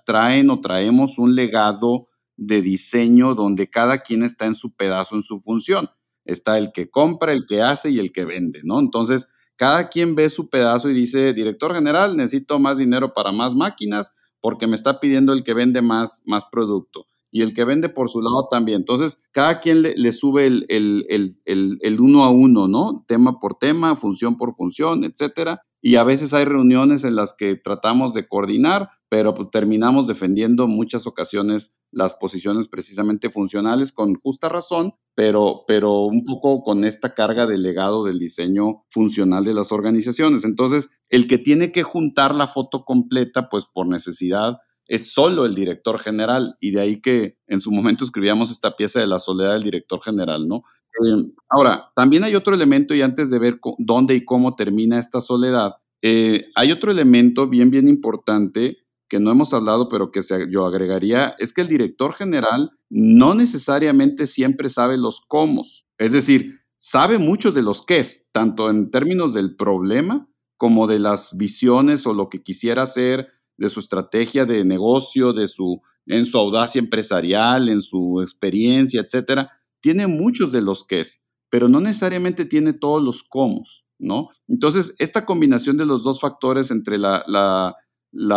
traen 0.06 0.48
o 0.48 0.62
traemos 0.62 1.18
un 1.18 1.34
legado 1.34 2.08
de 2.38 2.62
diseño 2.62 3.34
donde 3.34 3.68
cada 3.68 3.98
quien 3.98 4.22
está 4.22 4.46
en 4.46 4.54
su 4.54 4.74
pedazo, 4.74 5.14
en 5.14 5.22
su 5.22 5.40
función. 5.40 5.90
Está 6.24 6.56
el 6.56 6.72
que 6.72 6.88
compra, 6.88 7.34
el 7.34 7.44
que 7.46 7.60
hace 7.60 7.90
y 7.90 7.98
el 7.98 8.12
que 8.12 8.24
vende, 8.24 8.62
¿no? 8.64 8.80
Entonces, 8.80 9.26
cada 9.56 9.90
quien 9.90 10.14
ve 10.14 10.30
su 10.30 10.48
pedazo 10.48 10.88
y 10.88 10.94
dice, 10.94 11.34
director 11.34 11.74
general, 11.74 12.16
necesito 12.16 12.58
más 12.58 12.78
dinero 12.78 13.12
para 13.12 13.30
más 13.30 13.54
máquinas 13.54 14.14
porque 14.40 14.66
me 14.66 14.76
está 14.76 15.00
pidiendo 15.00 15.32
el 15.32 15.44
que 15.44 15.54
vende 15.54 15.82
más, 15.82 16.22
más 16.26 16.44
producto 16.50 17.06
y 17.32 17.42
el 17.42 17.54
que 17.54 17.64
vende 17.64 17.88
por 17.88 18.08
su 18.10 18.20
lado 18.20 18.48
también. 18.50 18.80
Entonces, 18.80 19.22
cada 19.32 19.60
quien 19.60 19.82
le, 19.82 20.12
sube 20.12 20.46
el, 20.46 20.66
el, 20.68 22.00
uno 22.00 22.24
a 22.24 22.30
uno, 22.30 22.68
¿no? 22.68 23.04
Tema 23.06 23.38
por 23.38 23.54
tema, 23.54 23.96
función 23.96 24.36
por 24.36 24.54
función, 24.56 25.04
etcétera. 25.04 25.62
Y 25.80 25.96
a 25.96 26.04
veces 26.04 26.34
hay 26.34 26.44
reuniones 26.44 27.04
en 27.04 27.16
las 27.16 27.34
que 27.34 27.56
tratamos 27.56 28.14
de 28.14 28.26
coordinar, 28.28 28.90
pero 29.10 29.34
pues, 29.34 29.50
terminamos 29.50 30.06
defendiendo 30.06 30.68
muchas 30.68 31.06
ocasiones 31.06 31.76
las 31.90 32.14
posiciones 32.14 32.68
precisamente 32.68 33.28
funcionales 33.28 33.90
con 33.90 34.14
justa 34.14 34.48
razón, 34.48 34.94
pero, 35.16 35.64
pero 35.66 36.02
un 36.02 36.24
poco 36.24 36.62
con 36.62 36.84
esta 36.84 37.12
carga 37.12 37.46
de 37.46 37.58
legado 37.58 38.04
del 38.04 38.20
diseño 38.20 38.84
funcional 38.88 39.44
de 39.44 39.52
las 39.52 39.72
organizaciones. 39.72 40.44
Entonces, 40.44 40.88
el 41.08 41.26
que 41.26 41.38
tiene 41.38 41.72
que 41.72 41.82
juntar 41.82 42.36
la 42.36 42.46
foto 42.46 42.84
completa, 42.84 43.48
pues 43.48 43.66
por 43.66 43.88
necesidad, 43.88 44.58
es 44.86 45.12
solo 45.12 45.44
el 45.44 45.56
director 45.56 45.98
general 45.98 46.54
y 46.60 46.70
de 46.70 46.80
ahí 46.80 47.00
que 47.00 47.36
en 47.48 47.60
su 47.60 47.72
momento 47.72 48.04
escribíamos 48.04 48.52
esta 48.52 48.76
pieza 48.76 49.00
de 49.00 49.08
la 49.08 49.18
soledad 49.18 49.54
del 49.54 49.64
director 49.64 50.00
general, 50.02 50.46
¿no? 50.46 50.62
Eh, 51.04 51.32
ahora, 51.48 51.90
también 51.96 52.22
hay 52.22 52.36
otro 52.36 52.54
elemento 52.54 52.94
y 52.94 53.02
antes 53.02 53.28
de 53.30 53.40
ver 53.40 53.58
dónde 53.78 54.14
y 54.14 54.24
cómo 54.24 54.54
termina 54.54 55.00
esta 55.00 55.20
soledad, 55.20 55.72
eh, 56.02 56.46
hay 56.54 56.72
otro 56.72 56.90
elemento 56.90 57.48
bien, 57.48 57.70
bien 57.70 57.86
importante 57.86 58.78
que 59.10 59.18
no 59.18 59.32
hemos 59.32 59.52
hablado, 59.52 59.88
pero 59.88 60.12
que 60.12 60.22
yo 60.48 60.64
agregaría, 60.64 61.34
es 61.38 61.52
que 61.52 61.60
el 61.60 61.68
director 61.68 62.14
general 62.14 62.70
no 62.88 63.34
necesariamente 63.34 64.28
siempre 64.28 64.70
sabe 64.70 64.96
los 64.96 65.20
cómo. 65.26 65.64
Es 65.98 66.12
decir, 66.12 66.60
sabe 66.78 67.18
muchos 67.18 67.52
de 67.54 67.62
los 67.62 67.84
qué, 67.84 68.06
tanto 68.30 68.70
en 68.70 68.90
términos 68.92 69.34
del 69.34 69.56
problema 69.56 70.28
como 70.56 70.86
de 70.86 71.00
las 71.00 71.36
visiones 71.36 72.06
o 72.06 72.14
lo 72.14 72.28
que 72.28 72.42
quisiera 72.42 72.82
hacer, 72.84 73.28
de 73.56 73.68
su 73.68 73.80
estrategia 73.80 74.46
de 74.46 74.64
negocio, 74.64 75.32
de 75.32 75.48
su, 75.48 75.82
en 76.06 76.24
su 76.24 76.38
audacia 76.38 76.78
empresarial, 76.78 77.68
en 77.68 77.82
su 77.82 78.20
experiencia, 78.22 79.00
etcétera. 79.00 79.50
Tiene 79.80 80.06
muchos 80.06 80.52
de 80.52 80.62
los 80.62 80.84
qué, 80.84 81.02
pero 81.50 81.68
no 81.68 81.80
necesariamente 81.80 82.44
tiene 82.44 82.74
todos 82.74 83.02
los 83.02 83.24
cómo, 83.24 83.64
¿no? 83.98 84.28
Entonces, 84.46 84.94
esta 84.98 85.26
combinación 85.26 85.76
de 85.76 85.86
los 85.86 86.04
dos 86.04 86.20
factores 86.20 86.70
entre 86.70 86.96
la 86.96 87.74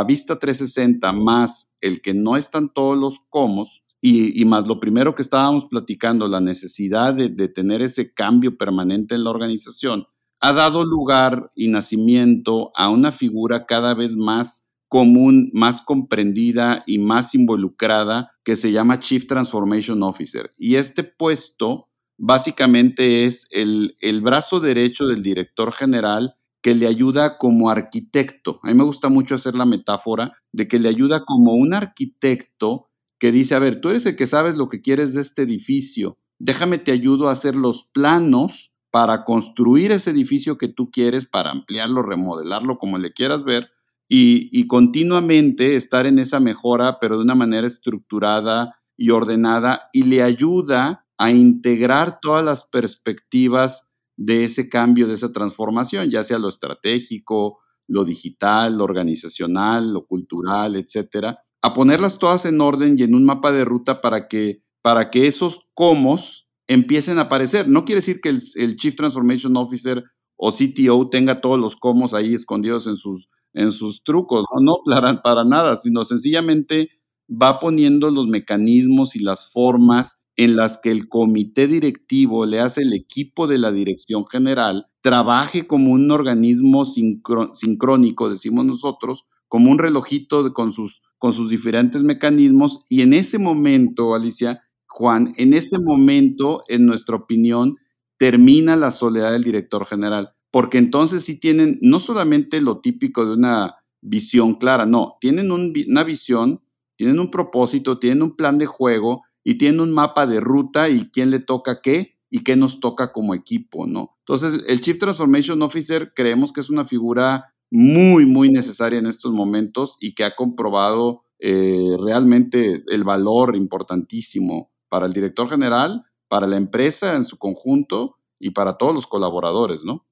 vista 0.08 0.39
360 0.39 1.12
más 1.13 1.74
el 1.82 2.01
que 2.01 2.13
no 2.13 2.38
están 2.38 2.74
todos 2.74 2.98
los 2.98 3.20
comos 3.30 3.84
y, 4.06 4.44
más 4.44 4.68
lo 4.68 4.82
primero 4.82 5.15
que 5.15 5.22
estábamos 5.22 5.65
platicando, 5.65 6.27
la 6.27 6.42
necesidad 6.42 7.13
de, 7.13 7.30
de, 7.30 7.48
tener 7.48 7.82
ese 7.82 8.13
cambio 8.13 8.58
permanente 8.58 9.15
en 9.15 9.24
la 9.24 9.30
organización, 9.30 10.08
ha 10.42 10.51
dado 10.51 10.84
lugar 10.84 11.50
y 11.56 11.70
nacimiento 11.70 12.74
a 12.75 12.89
una 12.89 13.13
figura 13.13 13.65
cada 13.65 13.94
vez 13.94 14.18
más 14.18 14.68
común, 14.89 15.50
más 15.53 15.82
comprendida 15.82 16.84
y 16.86 17.00
más 17.00 17.34
involucrada 17.34 18.32
que 18.44 18.58
se 18.58 18.74
llama 18.74 19.00
Chief 19.00 19.25
Transformation 19.25 20.03
Officer. 20.03 20.53
Y 20.58 20.75
este 20.75 21.06
puesto 21.06 21.88
básicamente 22.18 23.25
es 23.25 23.48
el, 23.51 23.96
el 24.01 24.22
brazo 24.22 24.60
derecho 24.60 25.08
del 25.08 25.24
director 25.24 25.72
general 25.72 26.36
que 26.63 26.74
le 26.74 26.88
ayuda 26.88 27.38
como 27.38 27.70
arquitecto. 27.70 28.60
A 28.63 28.67
mí 28.67 28.74
me 28.74 28.86
gusta 28.86 29.10
mucho 29.10 29.36
hacer 29.36 29.53
la 29.53 29.65
metáfora 29.65 30.34
de 30.51 30.67
que 30.67 30.79
le 30.79 30.89
ayuda 30.89 31.25
como 31.25 31.53
un 31.53 31.74
arquitecto 31.74 32.89
que 33.20 33.32
dice, 33.32 33.53
a 33.53 33.60
ver, 33.60 33.82
tú 33.82 33.89
eres 33.89 34.05
el 34.05 34.15
que 34.15 34.25
sabes 34.25 34.55
lo 34.55 34.70
que 34.70 34.82
quieres 34.82 35.13
de 35.13 35.22
este 35.22 35.43
edificio, 35.43 36.17
déjame 36.39 36.77
te 36.77 36.91
ayudo 36.91 37.29
a 37.29 37.34
hacer 37.34 37.55
los 37.55 37.89
planos 37.93 38.74
para 38.91 39.24
construir 39.24 39.91
ese 39.91 40.12
edificio 40.12 40.58
que 40.58 40.67
tú 40.67 40.91
quieres, 40.91 41.25
para 41.25 41.51
ampliarlo, 41.51 42.01
remodelarlo, 42.03 42.77
como 42.77 42.98
le 42.98 43.13
quieras 43.13 43.43
ver, 43.43 43.70
y, 44.08 44.67
continuamente 44.67 45.75
estar 45.75 46.05
en 46.05 46.20
esa 46.20 46.39
mejora, 46.39 47.00
pero 47.00 47.17
de 47.17 47.24
una 47.24 47.34
manera 47.34 47.65
estructurada 47.65 48.77
y 48.96 49.10
ordenada, 49.10 49.89
y 49.91 50.03
le 50.03 50.22
ayuda 50.22 51.08
a 51.17 51.32
integrar 51.32 52.20
todas 52.22 52.46
las 52.46 52.65
perspectivas 52.65 53.89
de 54.15 54.43
ese 54.43 54.70
cambio, 54.70 55.08
de 55.08 55.15
esa 55.15 55.32
transformación, 55.32 56.10
ya 56.10 56.24
sea 56.24 56.39
lo 56.39 56.50
estratégico, 56.50 57.60
lo 57.88 58.05
digital, 58.05 58.77
lo 58.77 58.84
organizacional, 58.84 59.91
lo 59.91 60.05
cultural, 60.05 60.75
etcétera, 60.75 61.39
a 61.62 61.74
ponerlas 61.74 62.20
todas 62.20 62.46
en 62.46 62.62
orden 62.62 62.96
y 62.98 63.03
en 63.03 63.15
un 63.15 63.25
mapa 63.25 63.51
de 63.51 63.65
ruta 63.65 64.01
para 64.01 64.27
que, 64.27 64.63
para 64.82 65.10
que 65.10 65.27
esos 65.27 65.62
cómo 65.74 66.20
empiecen 66.67 67.17
a 67.17 67.24
aparecer. 67.24 67.67
No 67.67 67.86
quiere 67.86 68.01
decir 68.01 68.22
que 68.22 68.29
el, 68.29 68.75
Chief 68.75 68.96
Transformation 68.96 69.55
Officer 69.58 70.03
o 70.36 70.51
CTO 70.51 71.10
tenga 71.10 71.41
todos 71.41 71.60
los 71.60 71.75
cómo 71.75 72.13
ahí 72.13 72.34
escondidos 72.34 72.88
en 72.88 72.98
sus, 72.98 73.29
en 73.53 73.72
sus 73.72 74.03
trucos, 74.03 74.46
no, 74.62 74.77
no 74.86 75.22
para 75.22 75.43
nada, 75.46 75.75
sino 75.77 76.03
sencillamente 76.05 76.89
va 77.29 77.60
poniendo 77.60 78.12
los 78.12 78.27
mecanismos 78.27 79.15
y 79.15 79.20
las 79.20 79.51
formas 79.51 80.20
en 80.36 80.56
las 80.56 80.78
que 80.78 80.92
el 80.92 81.08
comité 81.10 81.68
directivo 81.68 82.46
le 82.46 82.60
hace 82.60 82.82
el 82.82 82.94
equipo 82.94 83.48
de 83.48 83.58
la 83.58 83.72
dirección 83.72 84.25
general 84.28 84.88
trabaje 85.04 85.68
como 85.68 85.92
un 85.92 86.10
organismo 86.12 86.86
sincrónico, 86.86 88.30
decimos 88.30 88.66
nosotros, 88.66 89.25
como 89.50 89.70
un 89.70 89.78
relojito 89.78 90.54
con, 90.54 90.72
sus, 90.72 91.04
con 91.20 91.34
sus 91.34 91.50
diferentes 91.50 92.04
mecanismos. 92.04 92.86
Y 92.90 93.02
en 93.02 93.13
ese 93.13 93.38
momento, 93.38 94.16
Alicia, 94.16 94.63
Juan, 94.88 95.34
en 95.36 95.54
ese 95.54 95.78
momento, 95.78 96.63
en 96.70 96.86
nuestra 96.86 97.18
opinión, 97.18 97.75
termina 98.18 98.78
la 98.78 98.92
soledad 98.92 99.34
del 99.34 99.44
director 99.44 99.86
general, 99.86 100.34
porque 100.52 100.78
entonces 100.78 101.25
sí 101.25 101.38
tienen 101.38 101.78
no 101.82 102.00
solamente 102.00 102.62
lo 102.62 102.80
típico 102.80 103.25
de 103.25 103.34
una 103.34 103.75
visión 104.02 104.56
clara, 104.56 104.86
no, 104.86 105.18
tienen 105.20 105.52
una 105.52 106.04
visión, 106.06 106.62
tienen 106.96 107.20
un 107.20 107.30
propósito, 107.30 108.00
tienen 108.00 108.22
un 108.22 108.38
plan 108.38 108.58
de 108.58 108.68
juego, 108.68 109.24
y 109.44 109.58
tiene 109.58 109.82
un 109.82 109.92
mapa 109.92 110.26
de 110.28 110.40
ruta 110.40 110.90
y 110.90 111.10
quién 111.12 111.32
le 111.32 111.40
toca 111.40 111.82
qué 111.82 112.18
y 112.30 112.44
qué 112.44 112.56
nos 112.56 112.80
toca 112.80 113.12
como 113.12 113.36
equipo, 113.36 113.86
¿no? 113.86 114.18
Entonces, 114.20 114.64
el 114.68 114.82
Chief 114.82 114.98
Transformation 114.98 115.62
Officer 115.62 116.14
creemos 116.16 116.52
que 116.52 116.62
es 116.62 116.70
una 116.70 116.86
figura 116.86 117.54
muy, 117.70 118.26
muy 118.26 118.50
necesaria 118.50 119.00
en 119.00 119.08
estos 119.08 119.32
momentos 119.34 119.98
y 120.00 120.16
que 120.16 120.24
ha 120.24 120.36
comprobado 120.36 121.26
eh, 121.40 121.96
realmente 122.00 122.84
el 122.88 123.04
valor 123.04 123.56
importantísimo 123.56 124.72
para 124.90 125.06
el 125.06 125.14
director 125.14 125.50
general, 125.50 126.04
para 126.28 126.48
la 126.48 126.58
empresa 126.58 127.16
en 127.16 127.26
su 127.26 127.38
conjunto 127.38 128.16
y 128.40 128.52
para 128.52 128.78
todos 128.78 128.94
los 128.94 129.08
colaboradores, 129.08 129.84
¿no? 129.84 130.06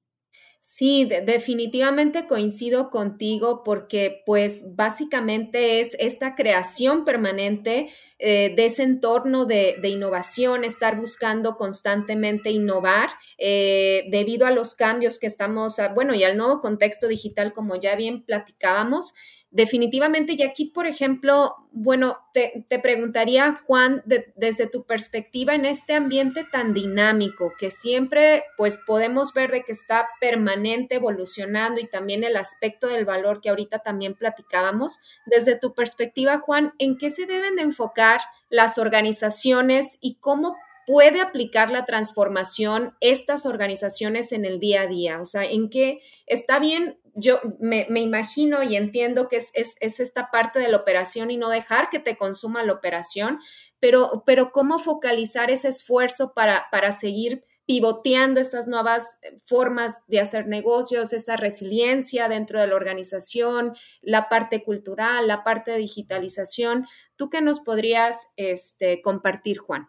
Sí, 0.64 1.06
definitivamente 1.06 2.28
coincido 2.28 2.88
contigo 2.88 3.64
porque 3.64 4.22
pues 4.24 4.76
básicamente 4.76 5.80
es 5.80 5.96
esta 5.98 6.36
creación 6.36 7.04
permanente 7.04 7.90
eh, 8.20 8.54
de 8.54 8.66
ese 8.66 8.84
entorno 8.84 9.44
de, 9.44 9.80
innovación, 9.82 10.62
estar 10.62 11.00
buscando 11.00 11.56
constantemente 11.56 12.50
innovar 12.52 13.10
eh, 13.38 14.04
debido 14.12 14.46
a 14.46 14.52
los 14.52 14.76
cambios 14.76 15.18
que 15.18 15.26
estamos, 15.26 15.78
bueno, 15.96 16.14
y 16.14 16.22
al 16.22 16.36
nuevo 16.36 16.60
contexto 16.60 17.08
digital 17.08 17.52
como 17.52 17.74
ya 17.74 17.96
bien 17.96 18.22
platicábamos 18.22 19.14
definitivamente, 19.52 20.34
y 20.36 20.42
aquí, 20.42 20.64
por 20.64 20.86
ejemplo, 20.86 21.54
bueno, 21.72 22.18
te, 22.32 22.64
preguntaría, 22.82 23.60
Juan, 23.66 24.02
desde 24.34 24.66
tu 24.66 24.84
perspectiva 24.84 25.54
en 25.54 25.66
este 25.66 25.94
ambiente 25.94 26.44
tan 26.50 26.72
dinámico, 26.72 27.52
que 27.58 27.70
siempre 27.70 28.44
pues 28.56 28.78
podemos 28.78 29.32
ver 29.34 29.52
de 29.52 29.62
que 29.62 29.72
está 29.72 30.08
permanente 30.20 30.96
evolucionando 30.96 31.80
y 31.80 31.86
también 31.86 32.24
el 32.24 32.36
aspecto 32.36 32.88
del 32.88 33.04
valor 33.04 33.40
que 33.40 33.50
ahorita 33.50 33.80
también 33.80 34.14
platicábamos, 34.14 35.00
desde 35.26 35.58
tu 35.58 35.74
perspectiva, 35.74 36.38
Juan, 36.38 36.72
¿en 36.78 36.96
qué 36.96 37.10
se 37.10 37.26
deben 37.26 37.56
de 37.56 37.62
enfocar 37.62 38.20
las 38.48 38.78
organizaciones 38.78 39.98
y 40.00 40.16
cómo 40.16 40.56
puede 40.86 41.20
aplicar 41.20 41.70
la 41.70 41.84
transformación 41.84 42.96
estas 43.00 43.46
organizaciones 43.46 44.32
en 44.32 44.44
el 44.44 44.60
día 44.60 44.82
a 44.82 44.86
día? 44.86 45.20
O 45.20 45.24
sea, 45.24 45.44
¿en 45.44 45.70
qué 45.70 46.00
está 46.26 46.58
bien? 46.58 46.98
Yo 47.14 47.40
me, 47.60 47.86
imagino 48.00 48.62
y 48.62 48.76
entiendo 48.76 49.28
que 49.28 49.36
es, 49.36 49.52
esta 49.80 50.30
parte 50.30 50.58
de 50.58 50.68
la 50.68 50.78
operación 50.78 51.30
y 51.30 51.36
no 51.36 51.50
dejar 51.50 51.90
que 51.90 51.98
te 51.98 52.16
consuma 52.16 52.62
la 52.62 52.72
operación, 52.72 53.38
pero, 53.80 54.22
pero 54.24 54.52
¿cómo 54.52 54.78
focalizar 54.78 55.50
ese 55.50 55.68
esfuerzo 55.68 56.32
para, 56.34 56.66
para 56.70 56.92
seguir 56.92 57.44
pivoteando 57.66 58.40
estas 58.40 58.68
nuevas 58.68 59.18
eh, 59.22 59.36
formas 59.44 60.02
de 60.06 60.20
hacer 60.20 60.46
negocios, 60.46 61.12
esa 61.12 61.36
resiliencia 61.36 62.28
dentro 62.28 62.60
de 62.60 62.66
la 62.66 62.74
organización, 62.74 63.74
la 64.00 64.28
parte 64.28 64.62
cultural, 64.64 65.26
la 65.28 65.44
parte 65.44 65.70
de 65.70 65.78
digitalización. 65.78 66.86
¿Tú 67.16 67.30
qué 67.30 67.40
nos 67.40 67.60
podrías 67.60 68.26
este, 68.36 69.00
compartir, 69.00 69.58
Juan? 69.58 69.88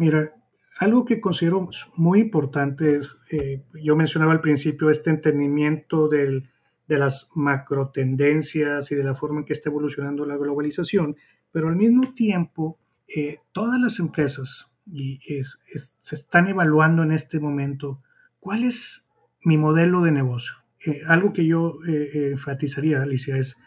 Mira, 0.00 0.34
algo 0.78 1.04
que 1.04 1.20
considero 1.20 1.68
muy 1.96 2.20
importante 2.20 2.96
es, 2.96 3.20
eh, 3.30 3.64
yo 3.84 3.96
mencionaba 3.96 4.32
al 4.32 4.40
principio, 4.40 4.88
este 4.88 5.10
entendimiento 5.10 6.08
de 6.08 6.42
las 6.88 7.28
macro 7.34 7.90
tendencias 7.90 8.90
y 8.90 8.94
de 8.94 9.04
la 9.04 9.14
forma 9.14 9.40
en 9.40 9.44
que 9.44 9.52
está 9.52 9.68
evolucionando 9.68 10.24
la 10.24 10.38
globalización, 10.38 11.16
pero 11.52 11.68
al 11.68 11.76
mismo 11.76 12.14
tiempo, 12.14 12.78
eh, 13.14 13.40
todas 13.52 13.78
las 13.78 13.98
empresas 13.98 14.70
y 14.90 15.20
se 16.00 16.14
están 16.14 16.48
evaluando 16.48 17.02
en 17.02 17.12
este 17.12 17.38
momento 17.38 18.00
cuál 18.38 18.64
es 18.64 19.06
mi 19.44 19.58
modelo 19.58 20.00
de 20.00 20.12
negocio. 20.12 20.54
Eh, 20.82 21.02
algo 21.08 21.34
que 21.34 21.44
yo 21.44 21.78
enfatizaría, 21.84 23.02
Alicia, 23.02 23.36
es 23.36 23.58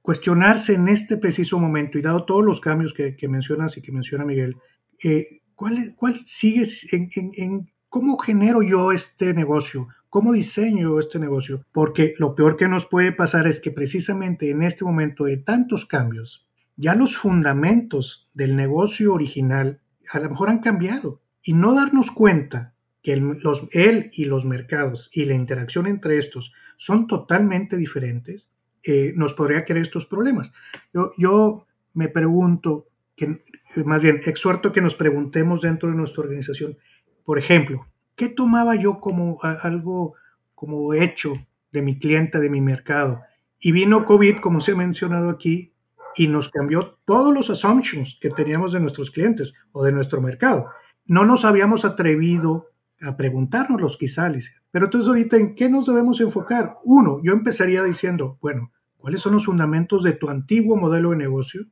cuestionarse 0.00 0.74
en 0.74 0.86
este 0.86 1.16
preciso 1.16 1.58
momento 1.58 1.98
y 1.98 2.02
dado 2.02 2.24
todos 2.24 2.44
los 2.44 2.60
cambios 2.60 2.94
que 2.94 3.28
mencionas 3.28 3.76
y 3.76 3.82
que 3.82 3.90
menciona 3.90 4.24
Miguel, 4.24 4.58
eh, 5.04 5.42
¿cuál, 5.54 5.94
¿cuál 5.96 6.14
sigue 6.14 6.64
en, 6.90 7.70
cómo 7.88 8.16
genero 8.18 8.62
yo 8.62 8.90
este 8.90 9.34
negocio? 9.34 9.88
¿Cómo 10.08 10.32
diseño 10.32 10.98
este 10.98 11.18
negocio? 11.18 11.64
Porque 11.72 12.14
lo 12.18 12.34
peor 12.34 12.56
que 12.56 12.68
nos 12.68 12.86
puede 12.86 13.12
pasar 13.12 13.46
es 13.46 13.60
que 13.60 13.70
precisamente 13.70 14.50
en 14.50 14.62
este 14.62 14.84
momento 14.84 15.24
de 15.24 15.36
tantos 15.36 15.84
cambios, 15.84 16.46
ya 16.76 16.94
los 16.94 17.16
fundamentos 17.16 18.28
del 18.32 18.56
negocio 18.56 19.12
original 19.12 19.80
a 20.10 20.18
lo 20.20 20.30
mejor 20.30 20.48
han 20.48 20.60
cambiado 20.60 21.20
y 21.42 21.52
no 21.52 21.74
darnos 21.74 22.10
cuenta 22.10 22.74
que 23.02 23.16
los, 23.16 23.68
él 23.72 24.10
y 24.14 24.24
los 24.24 24.46
mercados 24.46 25.10
y 25.12 25.26
la 25.26 25.34
interacción 25.34 25.86
entre 25.86 26.16
estos 26.16 26.52
son 26.76 27.06
totalmente 27.06 27.76
diferentes, 27.76 28.48
eh, 28.82 29.12
nos 29.16 29.34
podría 29.34 29.64
crear 29.64 29.82
estos 29.82 30.06
problemas. 30.06 30.52
Yo, 30.94 31.12
yo 31.18 31.66
me 31.92 32.08
pregunto, 32.08 32.88
que 33.16 33.44
más 33.82 34.00
bien, 34.00 34.20
exhorto 34.24 34.72
que 34.72 34.80
nos 34.80 34.94
preguntemos 34.94 35.60
dentro 35.60 35.88
de 35.88 35.96
nuestra 35.96 36.22
organización, 36.22 36.78
por 37.24 37.38
ejemplo, 37.38 37.86
¿qué 38.14 38.28
tomaba 38.28 38.76
yo 38.76 39.00
como 39.00 39.38
algo 39.42 40.14
como 40.54 40.94
hecho 40.94 41.32
de 41.72 41.82
mi 41.82 41.98
cliente, 41.98 42.38
de 42.38 42.50
mi 42.50 42.60
mercado? 42.60 43.22
Y 43.58 43.72
vino 43.72 44.04
COVID, 44.04 44.36
como 44.38 44.60
se 44.60 44.72
ha 44.72 44.76
mencionado 44.76 45.30
aquí, 45.30 45.72
y 46.16 46.28
nos 46.28 46.48
cambió 46.48 46.98
todos 47.04 47.34
los 47.34 47.50
assumptions 47.50 48.18
que 48.20 48.30
teníamos 48.30 48.72
de 48.72 48.80
nuestros 48.80 49.10
clientes 49.10 49.52
o 49.72 49.84
de 49.84 49.92
nuestro 49.92 50.20
mercado. 50.20 50.68
No 51.06 51.24
nos 51.24 51.44
habíamos 51.44 51.84
atrevido 51.84 52.70
a 53.00 53.16
preguntarnos 53.16 53.96
quizá, 53.96 54.26
Alicia. 54.26 54.62
Pero 54.70 54.86
entonces 54.86 55.08
ahorita, 55.08 55.36
¿en 55.36 55.54
qué 55.54 55.68
nos 55.68 55.86
debemos 55.86 56.20
enfocar? 56.20 56.76
Uno, 56.84 57.20
yo 57.22 57.32
empezaría 57.32 57.82
diciendo, 57.82 58.38
bueno, 58.40 58.72
¿cuáles 58.96 59.20
son 59.20 59.34
los 59.34 59.46
fundamentos 59.46 60.02
de 60.02 60.12
tu 60.12 60.28
antiguo 60.30 60.76
modelo 60.76 61.10
de 61.10 61.16
negocio? 61.16 61.66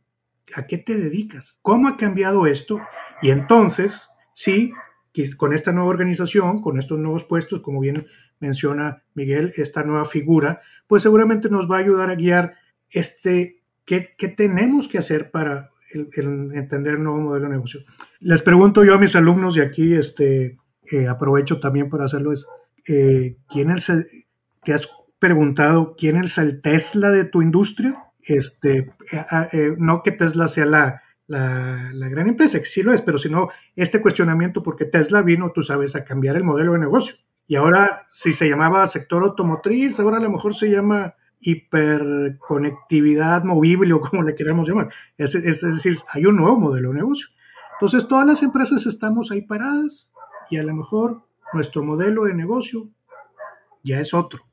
¿A 0.54 0.66
qué 0.66 0.78
te 0.78 0.96
dedicas? 0.96 1.58
¿Cómo 1.62 1.88
ha 1.88 1.96
cambiado 1.96 2.46
esto? 2.46 2.80
Y 3.22 3.30
entonces, 3.30 4.08
sí, 4.34 4.72
con 5.36 5.52
esta 5.52 5.72
nueva 5.72 5.90
organización, 5.90 6.60
con 6.60 6.78
estos 6.78 6.98
nuevos 6.98 7.24
puestos, 7.24 7.60
como 7.60 7.80
bien 7.80 8.06
menciona 8.40 9.02
Miguel, 9.14 9.52
esta 9.56 9.82
nueva 9.82 10.04
figura, 10.04 10.60
pues 10.86 11.02
seguramente 11.02 11.48
nos 11.48 11.70
va 11.70 11.76
a 11.76 11.80
ayudar 11.80 12.10
a 12.10 12.16
guiar 12.16 12.54
este, 12.90 13.62
qué, 13.84 14.14
tenemos 14.36 14.88
que 14.88 14.98
hacer 14.98 15.30
para 15.30 15.70
entender 15.90 16.94
el 16.94 17.02
nuevo 17.02 17.20
modelo 17.20 17.46
de 17.46 17.52
negocio. 17.52 17.80
Les 18.20 18.42
pregunto 18.42 18.84
yo 18.84 18.94
a 18.94 18.98
mis 18.98 19.14
alumnos, 19.14 19.56
y 19.56 19.60
aquí 19.60 19.94
este, 19.94 20.58
eh, 20.90 21.06
aprovecho 21.06 21.60
también 21.60 21.88
para 21.88 22.06
hacerlo, 22.06 22.32
es, 22.32 22.46
eh, 22.86 23.36
¿quién 23.48 23.70
es 23.70 23.90
¿te 24.64 24.72
has 24.72 24.88
preguntado 25.18 25.94
quién 25.96 26.16
es 26.16 26.38
el 26.38 26.60
Tesla 26.60 27.10
de 27.10 27.24
tu 27.24 27.42
industria? 27.42 28.11
Este, 28.24 28.92
eh, 29.52 29.74
no 29.78 30.02
que 30.02 30.12
Tesla 30.12 30.48
sea 30.48 30.66
la, 30.66 31.02
la, 31.26 32.08
gran 32.08 32.28
empresa, 32.28 32.58
que 32.58 32.66
sí 32.66 32.82
lo 32.82 32.92
es, 32.92 33.02
pero 33.02 33.18
sino 33.18 33.48
este 33.76 34.00
cuestionamiento 34.00 34.62
porque 34.62 34.84
Tesla 34.84 35.22
vino, 35.22 35.52
tú 35.52 35.62
sabes, 35.62 35.96
a 35.96 36.04
cambiar 36.04 36.36
el 36.36 36.44
modelo 36.44 36.72
de 36.72 36.80
negocio. 36.80 37.16
Y 37.46 37.56
ahora, 37.56 38.06
si 38.08 38.32
se 38.32 38.48
llamaba 38.48 38.86
sector 38.86 39.22
automotriz, 39.22 39.98
ahora 39.98 40.18
a 40.18 40.20
lo 40.20 40.30
mejor 40.30 40.54
se 40.54 40.70
llama 40.70 41.14
hiperconectividad 41.40 43.44
movible 43.44 43.92
o 43.94 44.00
como 44.00 44.22
le 44.22 44.34
queramos 44.34 44.68
llamar. 44.68 44.90
Es, 45.18 45.34
es, 45.34 45.60
decir, 45.60 45.96
hay 46.12 46.26
un 46.26 46.36
nuevo 46.36 46.58
modelo 46.58 46.90
de 46.90 46.96
negocio. 46.96 47.28
Entonces, 47.74 48.06
todas 48.06 48.26
las 48.26 48.42
empresas 48.42 48.86
estamos 48.86 49.30
ahí 49.30 49.42
paradas 49.42 50.12
y 50.50 50.58
a 50.58 50.62
lo 50.62 50.74
mejor 50.74 51.22
nuestro 51.52 51.82
modelo 51.82 52.24
de 52.24 52.34
negocio 52.34 52.88
ya 53.82 54.00
es 54.00 54.14
otro. 54.14 54.44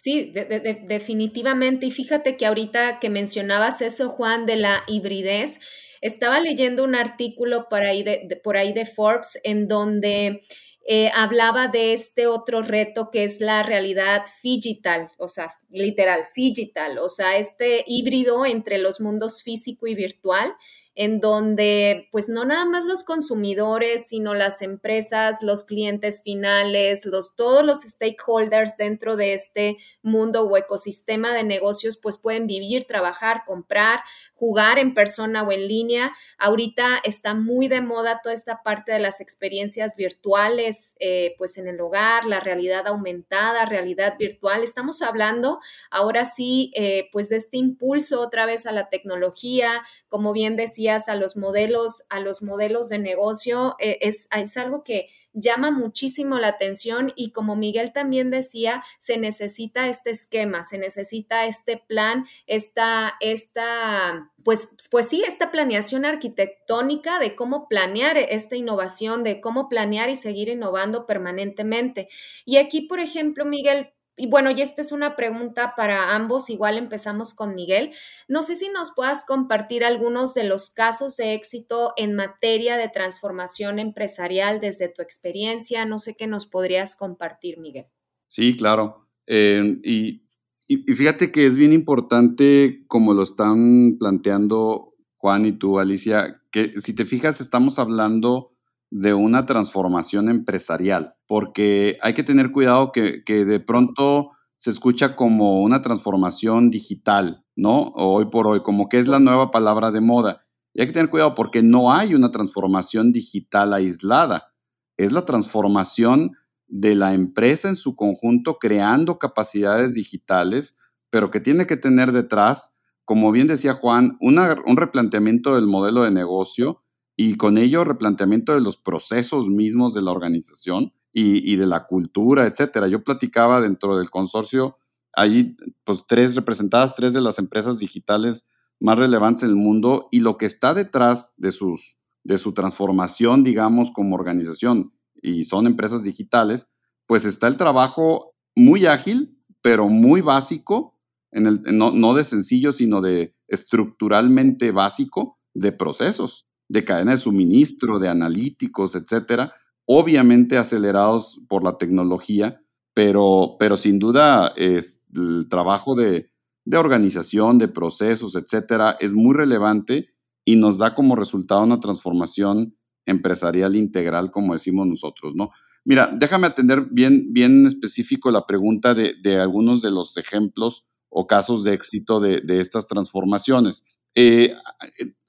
Sí, 0.00 0.32
definitivamente. 0.32 1.86
Y 1.86 1.90
fíjate 1.90 2.36
que 2.36 2.46
ahorita 2.46 3.00
que 3.00 3.10
mencionabas 3.10 3.80
eso, 3.80 4.10
Juan, 4.10 4.46
de 4.46 4.54
la 4.54 4.84
hibridez, 4.86 5.58
estaba 6.00 6.38
leyendo 6.38 6.84
un 6.84 6.94
artículo 6.94 7.66
por 7.68 7.82
ahí 7.82 8.04
de, 8.04 8.40
por 8.44 8.56
ahí 8.56 8.72
de 8.72 8.86
Forbes 8.86 9.40
en 9.42 9.66
donde 9.66 10.38
eh, 10.86 11.10
hablaba 11.12 11.66
de 11.66 11.94
este 11.94 12.28
otro 12.28 12.62
reto 12.62 13.10
que 13.10 13.24
es 13.24 13.40
la 13.40 13.64
realidad 13.64 14.22
digital, 14.40 15.08
o 15.18 15.26
sea, 15.26 15.52
literal, 15.68 16.26
digital, 16.32 16.98
o 16.98 17.08
sea, 17.08 17.36
este 17.36 17.82
híbrido 17.88 18.46
entre 18.46 18.78
los 18.78 19.00
mundos 19.00 19.42
físico 19.42 19.88
y 19.88 19.96
virtual 19.96 20.54
en 20.98 21.20
donde 21.20 22.08
pues 22.10 22.28
no 22.28 22.44
nada 22.44 22.64
más 22.64 22.84
los 22.84 23.04
consumidores, 23.04 24.08
sino 24.08 24.34
las 24.34 24.62
empresas, 24.62 25.42
los 25.42 25.62
clientes 25.62 26.22
finales, 26.24 27.04
los, 27.04 27.36
todos 27.36 27.64
los 27.64 27.82
stakeholders 27.82 28.76
dentro 28.76 29.14
de 29.14 29.32
este 29.32 29.76
mundo 30.02 30.42
o 30.42 30.56
ecosistema 30.56 31.32
de 31.32 31.44
negocios 31.44 31.98
pues 32.02 32.18
pueden 32.18 32.48
vivir, 32.48 32.84
trabajar, 32.88 33.44
comprar, 33.46 34.00
jugar 34.34 34.80
en 34.80 34.92
persona 34.92 35.44
o 35.44 35.52
en 35.52 35.68
línea. 35.68 36.16
Ahorita 36.36 37.00
está 37.04 37.32
muy 37.34 37.68
de 37.68 37.80
moda 37.80 38.20
toda 38.20 38.34
esta 38.34 38.64
parte 38.64 38.90
de 38.90 38.98
las 38.98 39.20
experiencias 39.20 39.94
virtuales, 39.94 40.96
eh, 40.98 41.36
pues 41.38 41.58
en 41.58 41.68
el 41.68 41.80
hogar, 41.80 42.24
la 42.26 42.40
realidad 42.40 42.88
aumentada, 42.88 43.66
realidad 43.66 44.16
virtual. 44.18 44.64
Estamos 44.64 45.00
hablando 45.02 45.60
ahora 45.92 46.24
sí, 46.24 46.72
eh, 46.74 47.08
pues 47.12 47.28
de 47.28 47.36
este 47.36 47.56
impulso 47.56 48.20
otra 48.20 48.46
vez 48.46 48.66
a 48.66 48.72
la 48.72 48.88
tecnología, 48.88 49.84
como 50.08 50.32
bien 50.32 50.56
a 50.90 51.14
los 51.14 51.36
modelos, 51.36 52.04
a 52.08 52.20
los 52.20 52.42
modelos 52.42 52.88
de 52.88 52.98
negocio. 52.98 53.76
Eh, 53.78 53.98
es, 54.00 54.28
es 54.34 54.56
algo 54.56 54.82
que 54.82 55.08
llama 55.32 55.70
muchísimo 55.70 56.38
la 56.38 56.48
atención 56.48 57.12
y 57.14 57.30
como 57.32 57.56
Miguel 57.56 57.92
también 57.92 58.30
decía, 58.30 58.82
se 58.98 59.18
necesita 59.18 59.88
este 59.88 60.10
esquema, 60.10 60.62
se 60.62 60.78
necesita 60.78 61.46
este 61.46 61.76
plan, 61.76 62.26
esta, 62.46 63.14
esta, 63.20 64.30
pues, 64.44 64.68
pues 64.90 65.08
sí, 65.08 65.22
esta 65.26 65.50
planeación 65.50 66.04
arquitectónica 66.04 67.18
de 67.18 67.36
cómo 67.36 67.68
planear 67.68 68.16
esta 68.16 68.56
innovación, 68.56 69.22
de 69.22 69.40
cómo 69.40 69.68
planear 69.68 70.08
y 70.10 70.16
seguir 70.16 70.48
innovando 70.48 71.06
permanentemente. 71.06 72.08
Y 72.44 72.56
aquí, 72.56 72.82
por 72.82 73.00
ejemplo, 73.00 73.44
Miguel, 73.44 73.92
y 74.18 74.26
bueno, 74.26 74.50
y 74.50 74.60
esta 74.60 74.82
es 74.82 74.92
una 74.92 75.16
pregunta 75.16 75.74
para 75.76 76.14
ambos, 76.14 76.50
igual 76.50 76.76
empezamos 76.76 77.34
con 77.34 77.54
Miguel. 77.54 77.92
No 78.28 78.42
sé 78.42 78.56
si 78.56 78.68
nos 78.68 78.92
puedas 78.94 79.24
compartir 79.24 79.84
algunos 79.84 80.34
de 80.34 80.44
los 80.44 80.70
casos 80.70 81.16
de 81.16 81.34
éxito 81.34 81.92
en 81.96 82.14
materia 82.14 82.76
de 82.76 82.88
transformación 82.88 83.78
empresarial 83.78 84.60
desde 84.60 84.88
tu 84.88 85.02
experiencia. 85.02 85.84
No 85.84 85.98
sé 85.98 86.16
qué 86.16 86.26
nos 86.26 86.46
podrías 86.46 86.96
compartir, 86.96 87.58
Miguel. 87.58 87.86
Sí, 88.26 88.56
claro. 88.56 89.08
Eh, 89.26 89.78
y, 89.84 90.22
y, 90.66 90.76
fíjate 90.94 91.30
que 91.30 91.46
es 91.46 91.56
bien 91.56 91.72
importante, 91.72 92.84
como 92.88 93.14
lo 93.14 93.22
están 93.22 93.96
planteando 93.98 94.94
Juan 95.16 95.46
y 95.46 95.52
tú, 95.52 95.78
Alicia, 95.78 96.42
que 96.50 96.80
si 96.80 96.94
te 96.94 97.04
fijas, 97.04 97.40
estamos 97.40 97.78
hablando 97.78 98.57
de 98.90 99.14
una 99.14 99.46
transformación 99.46 100.28
empresarial, 100.28 101.14
porque 101.26 101.96
hay 102.00 102.14
que 102.14 102.22
tener 102.22 102.52
cuidado 102.52 102.92
que, 102.92 103.22
de 103.26 103.60
pronto 103.60 104.30
se 104.56 104.70
escucha 104.70 105.14
como 105.14 105.62
una 105.62 105.82
transformación 105.82 106.70
digital, 106.70 107.44
¿no? 107.54 107.92
Hoy 107.94 108.26
por 108.30 108.46
hoy, 108.46 108.62
como 108.62 108.88
que 108.88 108.98
es 108.98 109.06
la 109.06 109.20
nueva 109.20 109.50
palabra 109.50 109.90
de 109.90 110.00
moda. 110.00 110.42
Y 110.74 110.80
hay 110.80 110.86
que 110.86 110.92
tener 110.94 111.10
cuidado 111.10 111.34
porque 111.34 111.62
no 111.62 111.92
hay 111.92 112.14
una 112.14 112.30
transformación 112.30 113.12
digital 113.12 113.72
aislada. 113.72 114.52
Es 114.96 115.12
la 115.12 115.24
transformación 115.24 116.32
de 116.66 116.94
la 116.94 117.14
empresa 117.14 117.68
en 117.68 117.76
su 117.76 117.94
conjunto 117.94 118.58
creando 118.58 119.18
capacidades 119.18 119.94
digitales, 119.94 120.76
pero 121.10 121.30
que 121.30 121.40
tiene 121.40 121.66
que 121.66 121.76
tener 121.76 122.12
detrás, 122.12 122.76
como 123.04 123.32
bien 123.32 123.46
decía 123.46 123.74
Juan, 123.74 124.18
un 124.20 124.76
replanteamiento 124.76 125.54
del 125.54 125.66
modelo 125.66 126.02
de 126.02 126.10
negocio 126.10 126.82
y 127.20 127.36
con 127.36 127.58
ello 127.58 127.82
replanteamiento 127.82 128.54
de 128.54 128.60
los 128.60 128.76
procesos 128.76 129.48
mismos 129.48 129.92
de 129.92 130.02
la 130.02 130.12
organización 130.12 130.92
y, 131.12 131.56
de 131.56 131.66
la 131.66 131.88
cultura, 131.88 132.46
etcétera. 132.46 132.86
Yo 132.86 133.02
platicaba 133.02 133.60
dentro 133.60 133.96
del 133.96 134.08
consorcio, 134.08 134.76
allí 135.14 135.56
pues 135.82 136.04
tres 136.06 136.36
representadas, 136.36 136.94
tres 136.94 137.12
de 137.12 137.20
las 137.20 137.40
empresas 137.40 137.80
digitales 137.80 138.46
más 138.78 139.00
relevantes 139.00 139.42
en 139.42 139.48
el 139.48 139.56
mundo 139.56 140.06
y 140.12 140.20
lo 140.20 140.36
que 140.36 140.46
está 140.46 140.74
detrás 140.74 141.34
de, 141.38 141.50
sus, 141.50 141.98
de 142.22 142.38
su 142.38 142.54
transformación, 142.54 143.42
digamos, 143.42 143.90
como 143.90 144.14
organización 144.14 144.92
y 145.20 145.42
son 145.42 145.66
empresas 145.66 146.04
digitales, 146.04 146.68
pues 147.06 147.24
está 147.24 147.48
el 147.48 147.56
trabajo 147.56 148.36
muy 148.54 148.86
ágil, 148.86 149.36
pero 149.60 149.88
muy 149.88 150.20
básico, 150.20 150.96
en 151.32 151.46
el, 151.46 151.62
no, 151.76 151.90
no 151.90 152.14
de 152.14 152.22
sencillo, 152.22 152.72
sino 152.72 153.00
de 153.00 153.34
estructuralmente 153.48 154.70
básico 154.70 155.40
de 155.52 155.72
procesos, 155.72 156.47
de 156.68 156.84
cadena 156.84 157.12
de 157.12 157.18
suministro, 157.18 157.98
de 157.98 158.08
analíticos, 158.08 158.94
etcétera, 158.94 159.54
obviamente 159.86 160.58
acelerados 160.58 161.40
por 161.48 161.64
la 161.64 161.78
tecnología, 161.78 162.60
pero, 162.94 163.56
pero 163.58 163.76
sin 163.76 163.98
duda 163.98 164.52
es 164.56 165.02
el 165.14 165.48
trabajo 165.48 165.94
de, 165.94 166.30
de 166.64 166.76
organización, 166.76 167.58
de 167.58 167.68
procesos, 167.68 168.34
etcétera, 168.34 168.96
es 169.00 169.14
muy 169.14 169.34
relevante 169.34 170.10
y 170.44 170.56
nos 170.56 170.78
da 170.78 170.94
como 170.94 171.16
resultado 171.16 171.62
una 171.62 171.80
transformación 171.80 172.76
empresarial 173.06 173.74
integral, 173.76 174.30
como 174.30 174.52
decimos 174.52 174.86
nosotros, 174.86 175.34
¿no? 175.34 175.50
Mira, 175.84 176.10
déjame 176.14 176.46
atender 176.46 176.86
bien, 176.90 177.32
bien 177.32 177.66
específico 177.66 178.30
la 178.30 178.46
pregunta 178.46 178.92
de, 178.92 179.14
de 179.22 179.38
algunos 179.38 179.80
de 179.80 179.90
los 179.90 180.18
ejemplos 180.18 180.84
o 181.08 181.26
casos 181.26 181.64
de 181.64 181.72
éxito 181.72 182.20
de, 182.20 182.42
de 182.42 182.60
estas 182.60 182.86
transformaciones. 182.86 183.84
Eh, 184.14 184.52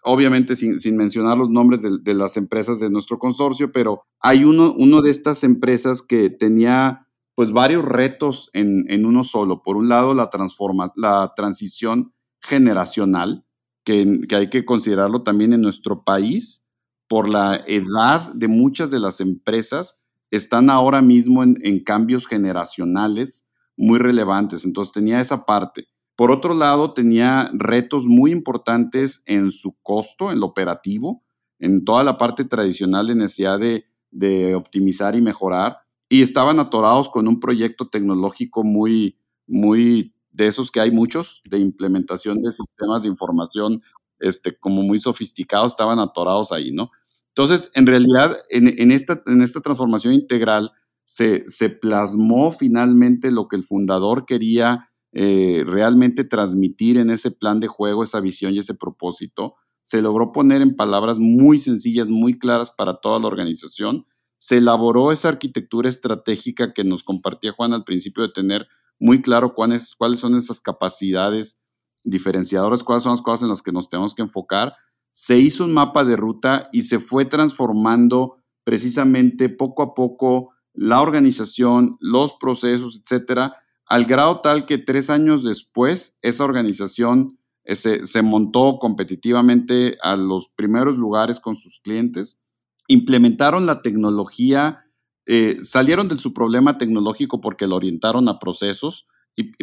obviamente 0.03 0.55
sin, 0.55 0.79
sin, 0.79 0.95
mencionar 0.95 1.37
los 1.37 1.49
nombres 1.49 1.81
de, 1.81 1.99
de, 2.01 2.13
las 2.13 2.37
empresas 2.37 2.79
de 2.79 2.89
nuestro 2.89 3.19
consorcio, 3.19 3.71
pero 3.71 4.03
hay 4.19 4.43
uno, 4.43 4.73
uno 4.77 5.01
de 5.01 5.11
estas 5.11 5.43
empresas 5.43 6.01
que 6.01 6.29
tenía 6.29 7.07
pues 7.39 7.53
varios 7.53 7.85
retos 7.85 8.49
en, 8.51 8.83
en 8.89 9.05
uno 9.05 9.23
solo. 9.23 9.63
Por 9.63 9.77
un 9.77 9.87
lado, 9.87 10.13
la, 10.13 10.29
transforma, 10.29 10.91
la 10.97 11.31
transición 11.37 12.13
generacional, 12.41 13.45
que, 13.85 14.19
que 14.27 14.35
hay 14.35 14.49
que 14.49 14.65
considerarlo 14.65 15.23
también 15.23 15.53
en 15.53 15.61
nuestro 15.61 16.03
país 16.03 16.65
por 17.07 17.29
la 17.29 17.55
edad 17.65 18.33
de 18.33 18.49
muchas 18.49 18.91
de 18.91 18.99
las 18.99 19.21
empresas, 19.21 20.01
están 20.31 20.69
ahora 20.69 21.01
mismo 21.01 21.41
en, 21.41 21.57
en 21.61 21.81
cambios 21.81 22.27
generacionales 22.27 23.47
muy 23.77 23.99
relevantes. 23.99 24.65
Entonces 24.65 24.91
tenía 24.91 25.21
esa 25.21 25.45
parte. 25.45 25.87
Por 26.19 26.32
otro 26.32 26.53
lado, 26.53 26.91
tenía 26.91 27.49
retos 27.53 28.05
muy 28.05 28.34
importantes 28.34 29.23
en 29.25 29.51
su 29.51 29.77
costo, 29.82 30.34
en 30.34 30.41
lo 30.41 30.47
operativo, 30.47 31.23
en 31.60 31.86
toda 31.86 32.03
la 32.03 32.17
parte 32.17 32.43
tradicional 32.43 33.08
de 33.08 33.15
necesidad 33.15 33.58
de, 33.58 34.53
optimizar 34.53 35.15
y 35.15 35.21
mejorar. 35.21 35.77
Y 36.10 36.21
estaban 36.21 36.60
atorados 36.60 37.08
con 37.08 37.25
un 37.29 37.39
proyecto 37.39 37.88
tecnológico 37.88 38.65
muy, 38.65 39.17
muy 39.47 40.13
de 40.34 40.47
esos 40.47 40.71
que 40.71 40.82
hay 40.82 40.91
muchos, 40.91 41.41
de 41.45 41.60
implementación 41.60 42.41
de 42.41 42.51
sistemas 42.51 43.03
de 43.03 43.08
información 43.08 43.82
este, 44.19 44.60
como 44.60 44.82
muy 44.82 44.99
sofisticados, 44.99 45.71
estaban 45.71 45.99
atorados 45.99 46.51
ahí, 46.51 46.73
¿no? 46.73 46.91
Entonces, 47.29 47.71
en 47.75 47.88
realidad, 47.88 48.36
en, 48.49 48.91
esta, 48.91 49.23
en 49.25 49.41
esta 49.41 49.62
transformación 49.62 50.13
integral 50.13 50.73
se, 51.05 51.69
plasmó 51.69 52.51
finalmente 52.51 53.32
lo 53.32 53.47
que 53.47 53.55
el 53.55 53.63
fundador 53.63 54.25
quería 54.25 54.88
eh, 55.12 55.63
realmente 55.65 56.24
transmitir 56.24 56.98
en 56.98 57.10
ese 57.10 57.32
plan 57.32 57.60
de 57.60 57.67
juego, 57.67 58.04
esa 58.04 58.19
visión 58.19 58.54
y 58.54 58.60
ese 58.60 58.76
propósito. 58.76 59.56
Se 59.84 60.02
logró 60.02 60.32
poner 60.32 60.62
en 60.62 60.76
palabras 60.76 61.19
muy 61.19 61.60
sencillas, 61.60 62.10
muy 62.10 62.38
claras 62.38 62.72
para 62.72 63.00
toda 63.00 63.19
la 63.19 63.28
organización. 63.28 64.06
Se 64.38 64.58
elaboró 64.58 65.12
esa 65.12 65.30
arquitectura 65.30 65.89
estratégica 65.89 66.74
que 66.74 66.84
nos 66.84 67.04
compartía 67.04 67.52
Juan 67.52 67.74
al 67.74 67.84
principio 67.84 68.24
de 68.24 68.34
tener 68.34 68.67
muy 69.00 69.22
claro 69.22 69.54
cuáles, 69.56 69.95
cuáles 69.95 70.19
son 70.19 70.36
esas 70.36 70.62
capacidades 70.62 71.62
diferenciadoras, 72.04 72.84
cuáles 72.84 73.04
son 73.04 73.13
las 73.13 73.22
cosas 73.22 73.43
en 73.43 73.50
las 73.50 73.62
que 73.62 73.72
nos 73.72 73.89
tenemos 73.89 74.13
que 74.13 74.22
enfocar 74.22 74.74
se 75.12 75.38
hizo 75.38 75.65
un 75.65 75.74
mapa 75.74 76.04
de 76.06 76.15
ruta 76.15 76.69
y 76.72 76.84
se 76.84 77.00
fue 77.00 77.26
transformando 77.26 78.38
precisamente 78.63 79.50
poco 79.50 79.84
a 79.84 79.93
poco 79.93 80.54
la 80.74 81.02
organización, 81.02 81.98
los 82.00 82.36
procesos, 82.36 83.02
etcétera, 83.02 83.58
al 83.89 84.06
grado 84.06 84.39
tal 84.41 84.65
que 84.65 84.78
tres 84.78 85.10
años 85.10 85.43
después 85.43 86.17
esa 86.21 86.43
organización 86.43 87.39
eh, 87.65 87.75
se, 87.75 88.21
montó 88.21 88.78
competitivamente 88.80 89.97
a 90.02 90.15
los 90.15 90.49
primeros 90.49 90.97
lugares 90.97 91.39
con 91.39 91.56
sus 91.56 91.80
clientes, 91.80 92.39
implementaron 92.88 93.65
la 93.65 93.82
tecnología, 93.82 94.86
eh, 95.25 95.58
salieron 95.62 96.08
de 96.08 96.17
su 96.19 96.34
problema 96.34 96.78
tecnológico 96.78 97.41
porque 97.41 97.67
lo 97.67 97.75
orientaron 97.75 98.30
a 98.30 98.39
procesos, 98.39 99.08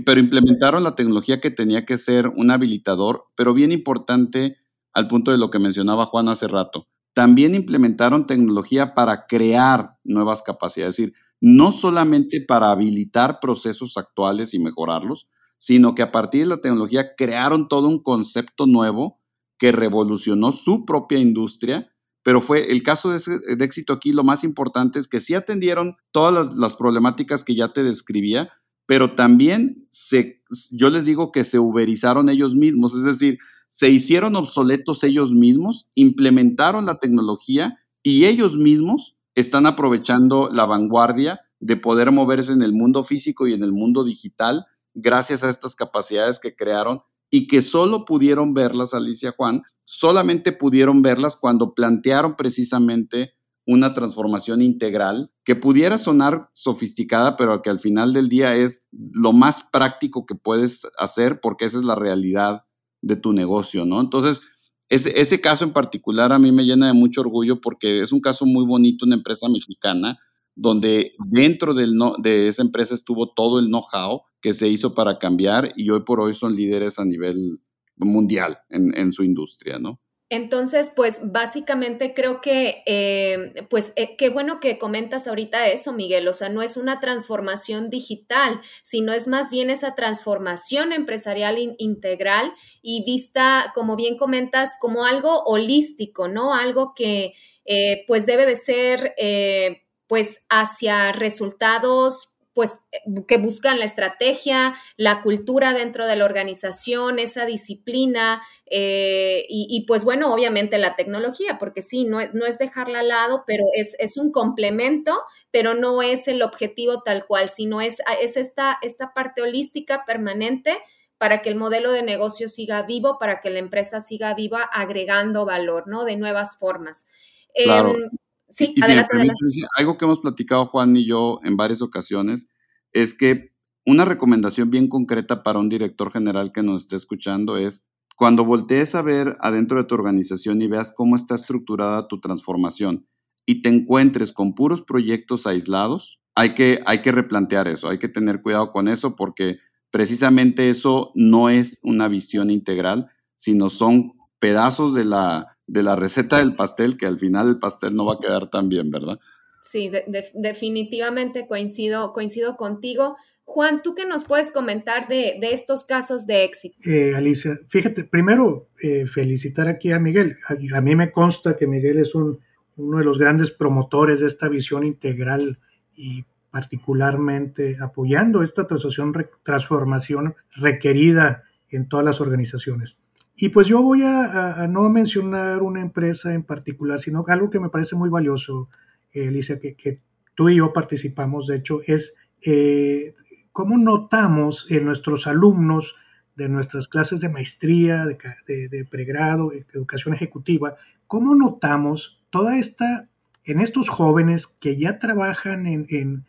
pero 0.04 0.20
implementaron 0.20 0.82
la 0.82 0.94
tecnología 0.94 1.40
que 1.40 1.50
tenía 1.50 1.84
que 1.84 1.98
ser 1.98 2.28
un 2.28 2.50
habilitador, 2.50 3.26
pero 3.36 3.54
bien 3.54 3.72
importante, 3.72 4.56
al 4.92 5.06
punto 5.06 5.30
de 5.30 5.38
lo 5.38 5.50
que 5.50 5.58
mencionaba 5.58 6.06
Juan 6.06 6.28
hace 6.28 6.48
rato. 6.48 6.88
También 7.14 7.54
implementaron 7.54 8.26
tecnología 8.26 8.94
para 8.94 9.26
crear 9.26 9.98
nuevas 10.04 10.42
capacidades, 10.42 10.98
es 10.98 11.04
decir, 11.04 11.25
no 11.40 11.72
solamente 11.72 12.40
para 12.40 12.70
habilitar 12.70 13.38
procesos 13.40 13.96
actuales 13.96 14.54
y 14.54 14.58
mejorarlos, 14.58 15.28
sino 15.58 15.94
que 15.94 16.02
a 16.02 16.12
partir 16.12 16.42
de 16.42 16.46
la 16.46 16.60
tecnología 16.60 17.14
crearon 17.16 17.68
todo 17.68 17.88
un 17.88 18.02
concepto 18.02 18.66
nuevo 18.66 19.20
que 19.58 19.72
revolucionó 19.72 20.52
su 20.52 20.84
propia 20.84 21.18
industria, 21.18 21.90
pero 22.22 22.40
fue 22.40 22.72
el 22.72 22.82
caso 22.82 23.10
de, 23.10 23.20
éxito 23.64 23.92
aquí, 23.92 24.12
lo 24.12 24.24
más 24.24 24.44
importante 24.44 24.98
es 24.98 25.08
que 25.08 25.20
sí 25.20 25.34
atendieron 25.34 25.96
todas 26.10 26.34
las, 26.34 26.56
las 26.56 26.74
problemáticas 26.74 27.44
que 27.44 27.54
ya 27.54 27.72
te 27.72 27.82
describía, 27.82 28.50
pero 28.86 29.14
también 29.14 29.86
se, 29.90 30.42
yo 30.70 30.90
les 30.90 31.04
digo 31.04 31.32
que 31.32 31.44
se 31.44 31.58
uberizaron 31.58 32.28
ellos 32.28 32.54
mismos, 32.54 32.94
es 32.94 33.04
decir, 33.04 33.38
se 33.68 33.90
hicieron 33.90 34.36
obsoletos 34.36 35.02
ellos 35.04 35.32
mismos, 35.32 35.88
implementaron 35.94 36.86
la 36.86 36.98
tecnología 36.98 37.78
y 38.02 38.24
ellos 38.26 38.56
mismos 38.56 39.15
están 39.36 39.66
aprovechando 39.66 40.48
la 40.50 40.66
vanguardia 40.66 41.40
de 41.60 41.76
poder 41.76 42.10
moverse 42.10 42.52
en 42.52 42.62
el 42.62 42.72
mundo 42.72 43.04
físico 43.04 43.46
y 43.46 43.52
en 43.52 43.62
el 43.62 43.72
mundo 43.72 44.02
digital 44.02 44.66
gracias 44.94 45.44
a 45.44 45.50
estas 45.50 45.76
capacidades 45.76 46.40
que 46.40 46.56
crearon 46.56 47.02
y 47.30 47.46
que 47.46 47.62
solo 47.62 48.04
pudieron 48.04 48.54
verlas, 48.54 48.94
Alicia 48.94 49.34
Juan, 49.36 49.62
solamente 49.84 50.52
pudieron 50.52 51.02
verlas 51.02 51.36
cuando 51.36 51.74
plantearon 51.74 52.36
precisamente 52.36 53.34
una 53.66 53.92
transformación 53.94 54.62
integral 54.62 55.32
que 55.44 55.56
pudiera 55.56 55.98
sonar 55.98 56.50
sofisticada, 56.54 57.36
pero 57.36 57.62
que 57.62 57.70
al 57.70 57.80
final 57.80 58.12
del 58.12 58.28
día 58.28 58.54
es 58.54 58.86
lo 58.92 59.32
más 59.32 59.64
práctico 59.72 60.24
que 60.24 60.36
puedes 60.36 60.86
hacer 60.98 61.40
porque 61.40 61.64
esa 61.64 61.78
es 61.78 61.84
la 61.84 61.96
realidad 61.96 62.62
de 63.02 63.16
tu 63.16 63.32
negocio, 63.32 63.84
¿no? 63.84 64.00
Entonces, 64.00 64.42
ese, 64.88 65.20
ese 65.20 65.40
caso 65.40 65.64
en 65.64 65.72
particular 65.72 66.32
a 66.32 66.38
mí 66.38 66.52
me 66.52 66.64
llena 66.64 66.86
de 66.86 66.92
mucho 66.92 67.20
orgullo 67.20 67.60
porque 67.60 68.02
es 68.02 68.12
un 68.12 68.20
caso 68.20 68.46
muy 68.46 68.64
bonito, 68.64 69.04
una 69.04 69.16
empresa 69.16 69.48
mexicana, 69.48 70.18
donde 70.54 71.12
dentro 71.26 71.74
del 71.74 71.94
no, 71.94 72.14
de 72.18 72.48
esa 72.48 72.62
empresa 72.62 72.94
estuvo 72.94 73.32
todo 73.34 73.58
el 73.58 73.66
know-how 73.66 74.22
que 74.40 74.54
se 74.54 74.68
hizo 74.68 74.94
para 74.94 75.18
cambiar 75.18 75.72
y 75.76 75.90
hoy 75.90 76.02
por 76.04 76.20
hoy 76.20 76.34
son 76.34 76.56
líderes 76.56 76.98
a 76.98 77.04
nivel 77.04 77.60
mundial 77.96 78.58
en, 78.70 78.96
en 78.96 79.12
su 79.12 79.22
industria, 79.22 79.78
¿no? 79.78 80.00
Entonces, 80.28 80.92
pues 80.94 81.20
básicamente 81.22 82.12
creo 82.12 82.40
que, 82.40 82.82
eh, 82.86 83.52
pues 83.70 83.92
eh, 83.94 84.16
qué 84.16 84.28
bueno 84.28 84.58
que 84.58 84.76
comentas 84.76 85.28
ahorita 85.28 85.68
eso, 85.68 85.92
Miguel, 85.92 86.26
o 86.26 86.32
sea, 86.32 86.48
no 86.48 86.62
es 86.62 86.76
una 86.76 86.98
transformación 86.98 87.90
digital, 87.90 88.60
sino 88.82 89.12
es 89.12 89.28
más 89.28 89.50
bien 89.50 89.70
esa 89.70 89.94
transformación 89.94 90.92
empresarial 90.92 91.58
in 91.58 91.76
integral 91.78 92.52
y 92.82 93.04
vista, 93.04 93.70
como 93.74 93.94
bien 93.94 94.16
comentas, 94.16 94.76
como 94.80 95.04
algo 95.04 95.44
holístico, 95.44 96.26
¿no? 96.26 96.54
Algo 96.54 96.92
que 96.96 97.34
eh, 97.64 98.04
pues 98.08 98.26
debe 98.26 98.46
de 98.46 98.56
ser 98.56 99.14
eh, 99.18 99.82
pues 100.08 100.40
hacia 100.48 101.12
resultados 101.12 102.30
pues 102.56 102.80
que 103.28 103.36
buscan 103.36 103.78
la 103.78 103.84
estrategia, 103.84 104.74
la 104.96 105.20
cultura 105.20 105.74
dentro 105.74 106.06
de 106.06 106.16
la 106.16 106.24
organización, 106.24 107.18
esa 107.18 107.44
disciplina 107.44 108.40
eh, 108.64 109.44
y, 109.46 109.66
y, 109.68 109.84
pues 109.84 110.04
bueno, 110.04 110.32
obviamente 110.32 110.78
la 110.78 110.96
tecnología, 110.96 111.58
porque 111.58 111.82
sí, 111.82 112.06
no, 112.06 112.18
no 112.32 112.46
es 112.46 112.56
dejarla 112.56 113.00
al 113.00 113.08
lado, 113.08 113.44
pero 113.46 113.64
es, 113.74 113.94
es, 113.98 114.16
un 114.16 114.32
complemento, 114.32 115.20
pero 115.50 115.74
no 115.74 116.00
es 116.00 116.28
el 116.28 116.40
objetivo 116.40 117.02
tal 117.02 117.26
cual, 117.26 117.50
sino 117.50 117.82
es, 117.82 117.98
es 118.22 118.38
esta, 118.38 118.78
esta 118.80 119.12
parte 119.12 119.42
holística 119.42 120.06
permanente 120.06 120.78
para 121.18 121.42
que 121.42 121.50
el 121.50 121.56
modelo 121.56 121.92
de 121.92 122.02
negocio 122.02 122.48
siga 122.48 122.84
vivo, 122.84 123.18
para 123.18 123.40
que 123.40 123.50
la 123.50 123.58
empresa 123.58 124.00
siga 124.00 124.32
viva 124.32 124.62
agregando 124.62 125.44
valor, 125.44 125.88
¿no? 125.88 126.06
De 126.06 126.16
nuevas 126.16 126.58
formas. 126.58 127.06
Claro. 127.54 127.90
Eh, 127.90 128.08
Sí, 128.56 128.72
y, 128.74 128.82
adelante, 128.82 129.10
si 129.12 129.18
adelante. 129.18 129.44
Algo 129.76 129.98
que 129.98 130.06
hemos 130.06 130.20
platicado 130.20 130.66
Juan 130.66 130.96
y 130.96 131.06
yo 131.06 131.40
en 131.44 131.58
varias 131.58 131.82
ocasiones 131.82 132.48
es 132.92 133.12
que 133.12 133.52
una 133.84 134.06
recomendación 134.06 134.70
bien 134.70 134.88
concreta 134.88 135.42
para 135.42 135.58
un 135.58 135.68
director 135.68 136.10
general 136.10 136.52
que 136.52 136.62
nos 136.62 136.82
esté 136.82 136.96
escuchando 136.96 137.58
es 137.58 137.86
cuando 138.16 138.46
voltees 138.46 138.94
a 138.94 139.02
ver 139.02 139.36
adentro 139.40 139.76
de 139.76 139.84
tu 139.84 139.94
organización 139.94 140.62
y 140.62 140.68
veas 140.68 140.94
cómo 140.96 141.16
está 141.16 141.34
estructurada 141.34 142.08
tu 142.08 142.18
transformación 142.18 143.06
y 143.44 143.60
te 143.60 143.68
encuentres 143.68 144.32
con 144.32 144.54
puros 144.54 144.80
proyectos 144.80 145.46
aislados, 145.46 146.22
hay 146.34 146.54
que, 146.54 146.80
hay 146.86 147.02
que 147.02 147.12
replantear 147.12 147.68
eso, 147.68 147.90
hay 147.90 147.98
que 147.98 148.08
tener 148.08 148.40
cuidado 148.40 148.72
con 148.72 148.88
eso 148.88 149.16
porque 149.16 149.58
precisamente 149.90 150.70
eso 150.70 151.12
no 151.14 151.50
es 151.50 151.78
una 151.82 152.08
visión 152.08 152.50
integral, 152.50 153.10
sino 153.36 153.68
son 153.68 154.14
pedazos 154.38 154.94
de 154.94 155.04
la, 155.04 155.55
de 155.66 155.82
la 155.82 155.96
receta 155.96 156.38
del 156.38 156.54
pastel 156.54 156.96
que 156.96 157.06
al 157.06 157.18
final 157.18 157.48
el 157.48 157.58
pastel 157.58 157.94
no 157.94 158.06
va 158.06 158.14
a 158.14 158.20
quedar 158.20 158.48
tan 158.50 158.68
bien, 158.68 158.90
¿verdad? 158.90 159.18
Sí, 159.62 159.90
definitivamente 160.34 161.46
coincido, 161.48 162.12
coincido 162.12 162.56
contigo. 162.56 163.16
Juan, 163.44 163.82
¿tú 163.82 163.94
qué 163.94 164.06
nos 164.06 164.24
puedes 164.24 164.52
comentar 164.52 165.08
de, 165.08 165.38
estos 165.42 165.84
casos 165.84 166.26
de 166.26 166.44
éxito? 166.44 166.76
Eh, 166.84 167.14
Alicia, 167.14 167.58
fíjate, 167.68 168.04
primero 168.04 168.68
eh, 168.80 169.06
felicitar 169.06 169.68
aquí 169.68 169.90
a 169.92 169.98
Miguel. 169.98 170.36
A, 170.48 170.80
mí 170.80 170.94
me 170.94 171.10
consta 171.10 171.56
que 171.56 171.66
Miguel 171.66 171.98
es 171.98 172.14
un, 172.14 172.40
uno 172.76 172.98
de 172.98 173.04
los 173.04 173.18
grandes 173.18 173.50
promotores 173.50 174.20
de 174.20 174.28
esta 174.28 174.48
visión 174.48 174.84
integral 174.84 175.58
y 175.96 176.24
particularmente 176.50 177.76
apoyando 177.80 178.42
esta 178.42 178.66
transformación 178.66 180.34
requerida 180.54 181.44
en 181.70 181.88
todas 181.88 182.04
las 182.04 182.20
organizaciones. 182.20 182.98
Y 183.36 183.50
pues 183.50 183.68
yo 183.68 183.82
voy 183.82 184.02
a, 184.02 184.66
no 184.68 184.88
mencionar 184.88 185.62
una 185.62 185.82
empresa 185.82 186.32
en 186.32 186.42
particular, 186.42 186.98
sino 186.98 187.22
algo 187.28 187.50
que 187.50 187.60
me 187.60 187.68
parece 187.68 187.94
muy 187.94 188.08
valioso, 188.08 188.70
eh, 189.12 189.28
Alicia, 189.28 189.60
que, 189.60 190.00
tú 190.34 190.48
y 190.48 190.56
yo 190.56 190.72
participamos, 190.72 191.46
de 191.46 191.56
hecho, 191.56 191.80
es 191.86 192.14
eh, 192.42 193.14
cómo 193.52 193.76
notamos 193.76 194.66
en 194.70 194.84
nuestros 194.84 195.26
alumnos 195.26 195.94
de 196.36 196.48
nuestras 196.48 196.88
clases 196.88 197.20
de 197.20 197.30
maestría, 197.30 198.04
de, 198.06 198.84
pregrado, 198.90 199.52
educación 199.72 200.14
ejecutiva, 200.14 200.76
cómo 201.06 201.34
notamos 201.34 202.22
toda 202.30 202.58
esta, 202.58 203.08
en 203.44 203.60
estos 203.60 203.88
jóvenes 203.88 204.46
que 204.46 204.78
ya 204.78 204.98
trabajan 204.98 205.66
en, 205.66 206.24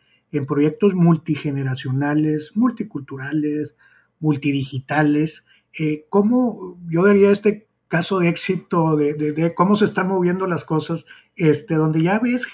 proyectos 0.46 0.94
multigeneracionales, 0.94 2.52
multiculturales, 2.54 3.74
multidigitales, 4.20 5.44
eh, 5.78 6.06
cómo 6.08 6.78
yo 6.88 7.04
daría 7.04 7.30
este 7.30 7.68
caso 7.88 8.18
de 8.18 8.28
éxito 8.28 8.96
de, 8.96 9.54
cómo 9.54 9.74
se 9.74 9.86
están 9.86 10.08
moviendo 10.08 10.46
las 10.46 10.64
cosas, 10.64 11.06
este, 11.36 11.74
donde 11.74 12.02
ya 12.02 12.18
ves 12.18 12.46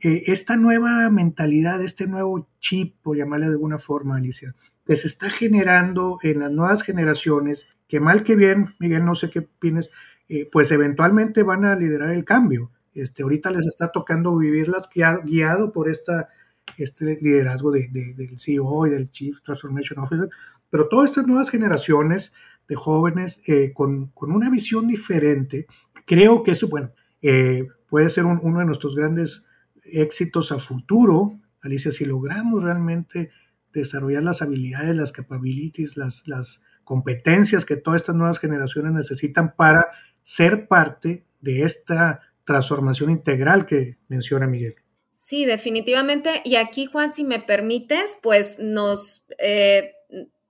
esta 0.00 0.56
nueva 0.56 1.10
mentalidad, 1.10 1.82
este 1.82 2.06
nuevo 2.06 2.48
chip, 2.60 2.96
por 3.02 3.16
llamarle 3.16 3.46
de 3.46 3.52
alguna 3.52 3.78
forma, 3.78 4.16
Alicia, 4.16 4.54
que 4.86 4.96
se 4.96 5.08
está 5.08 5.28
generando 5.28 6.18
en 6.22 6.40
las 6.40 6.52
nuevas 6.52 6.82
generaciones, 6.82 7.66
que 7.88 8.00
mal 8.00 8.22
que 8.22 8.36
bien, 8.36 8.74
Miguel, 8.78 9.04
no 9.04 9.14
sé 9.14 9.28
qué 9.28 9.40
opinas, 9.40 9.90
eh, 10.28 10.48
pues 10.50 10.70
eventualmente 10.70 11.42
van 11.42 11.64
a 11.64 11.74
liderar 11.74 12.10
el 12.10 12.24
cambio. 12.24 12.70
Este, 12.94 13.22
ahorita 13.22 13.50
les 13.50 13.66
está 13.66 13.90
tocando 13.92 14.36
vivirlas 14.36 14.88
guiado, 15.24 15.72
por 15.72 15.88
esta, 15.88 16.28
este 16.76 17.18
liderazgo 17.20 17.70
de, 17.70 17.88
del 17.88 18.38
CEO 18.38 18.86
y 18.86 18.90
del 18.90 19.10
Chief 19.10 19.40
Transformation 19.42 19.98
Officer, 19.98 20.28
pero 20.70 20.88
todas 20.88 21.10
estas 21.10 21.26
nuevas 21.26 21.50
generaciones 21.50 22.32
de 22.68 22.76
jóvenes 22.76 23.42
con, 23.74 24.08
con, 24.08 24.30
una 24.30 24.50
visión 24.50 24.86
diferente, 24.86 25.66
creo 26.04 26.42
que 26.42 26.52
eso, 26.52 26.68
bueno, 26.68 26.92
eh, 27.22 27.66
puede 27.88 28.08
ser 28.08 28.24
uno 28.24 28.58
de 28.58 28.64
nuestros 28.66 28.94
grandes 28.94 29.44
éxitos 29.84 30.52
a 30.52 30.58
futuro, 30.58 31.38
Alicia, 31.60 31.92
si 31.92 32.04
logramos 32.04 32.62
realmente 32.62 33.30
desarrollar 33.72 34.22
las 34.22 34.42
habilidades, 34.42 34.94
las 34.96 35.12
capabilities, 35.12 35.96
las, 35.96 36.26
las 36.26 36.62
competencias 36.84 37.64
que 37.64 37.76
todas 37.76 38.02
estas 38.02 38.16
nuevas 38.16 38.38
generaciones 38.38 38.92
necesitan 38.92 39.54
para 39.56 39.86
ser 40.22 40.68
parte 40.68 41.26
de 41.40 41.62
esta 41.62 42.20
transformación 42.44 43.10
integral 43.10 43.66
que 43.66 43.98
menciona 44.08 44.46
Miguel. 44.46 44.76
Sí, 45.12 45.44
definitivamente. 45.44 46.42
Y 46.44 46.56
aquí, 46.56 46.86
Juan, 46.86 47.12
si 47.12 47.24
me 47.24 47.40
permites, 47.40 48.18
pues 48.22 48.58
nos 48.58 49.26
eh, 49.38 49.92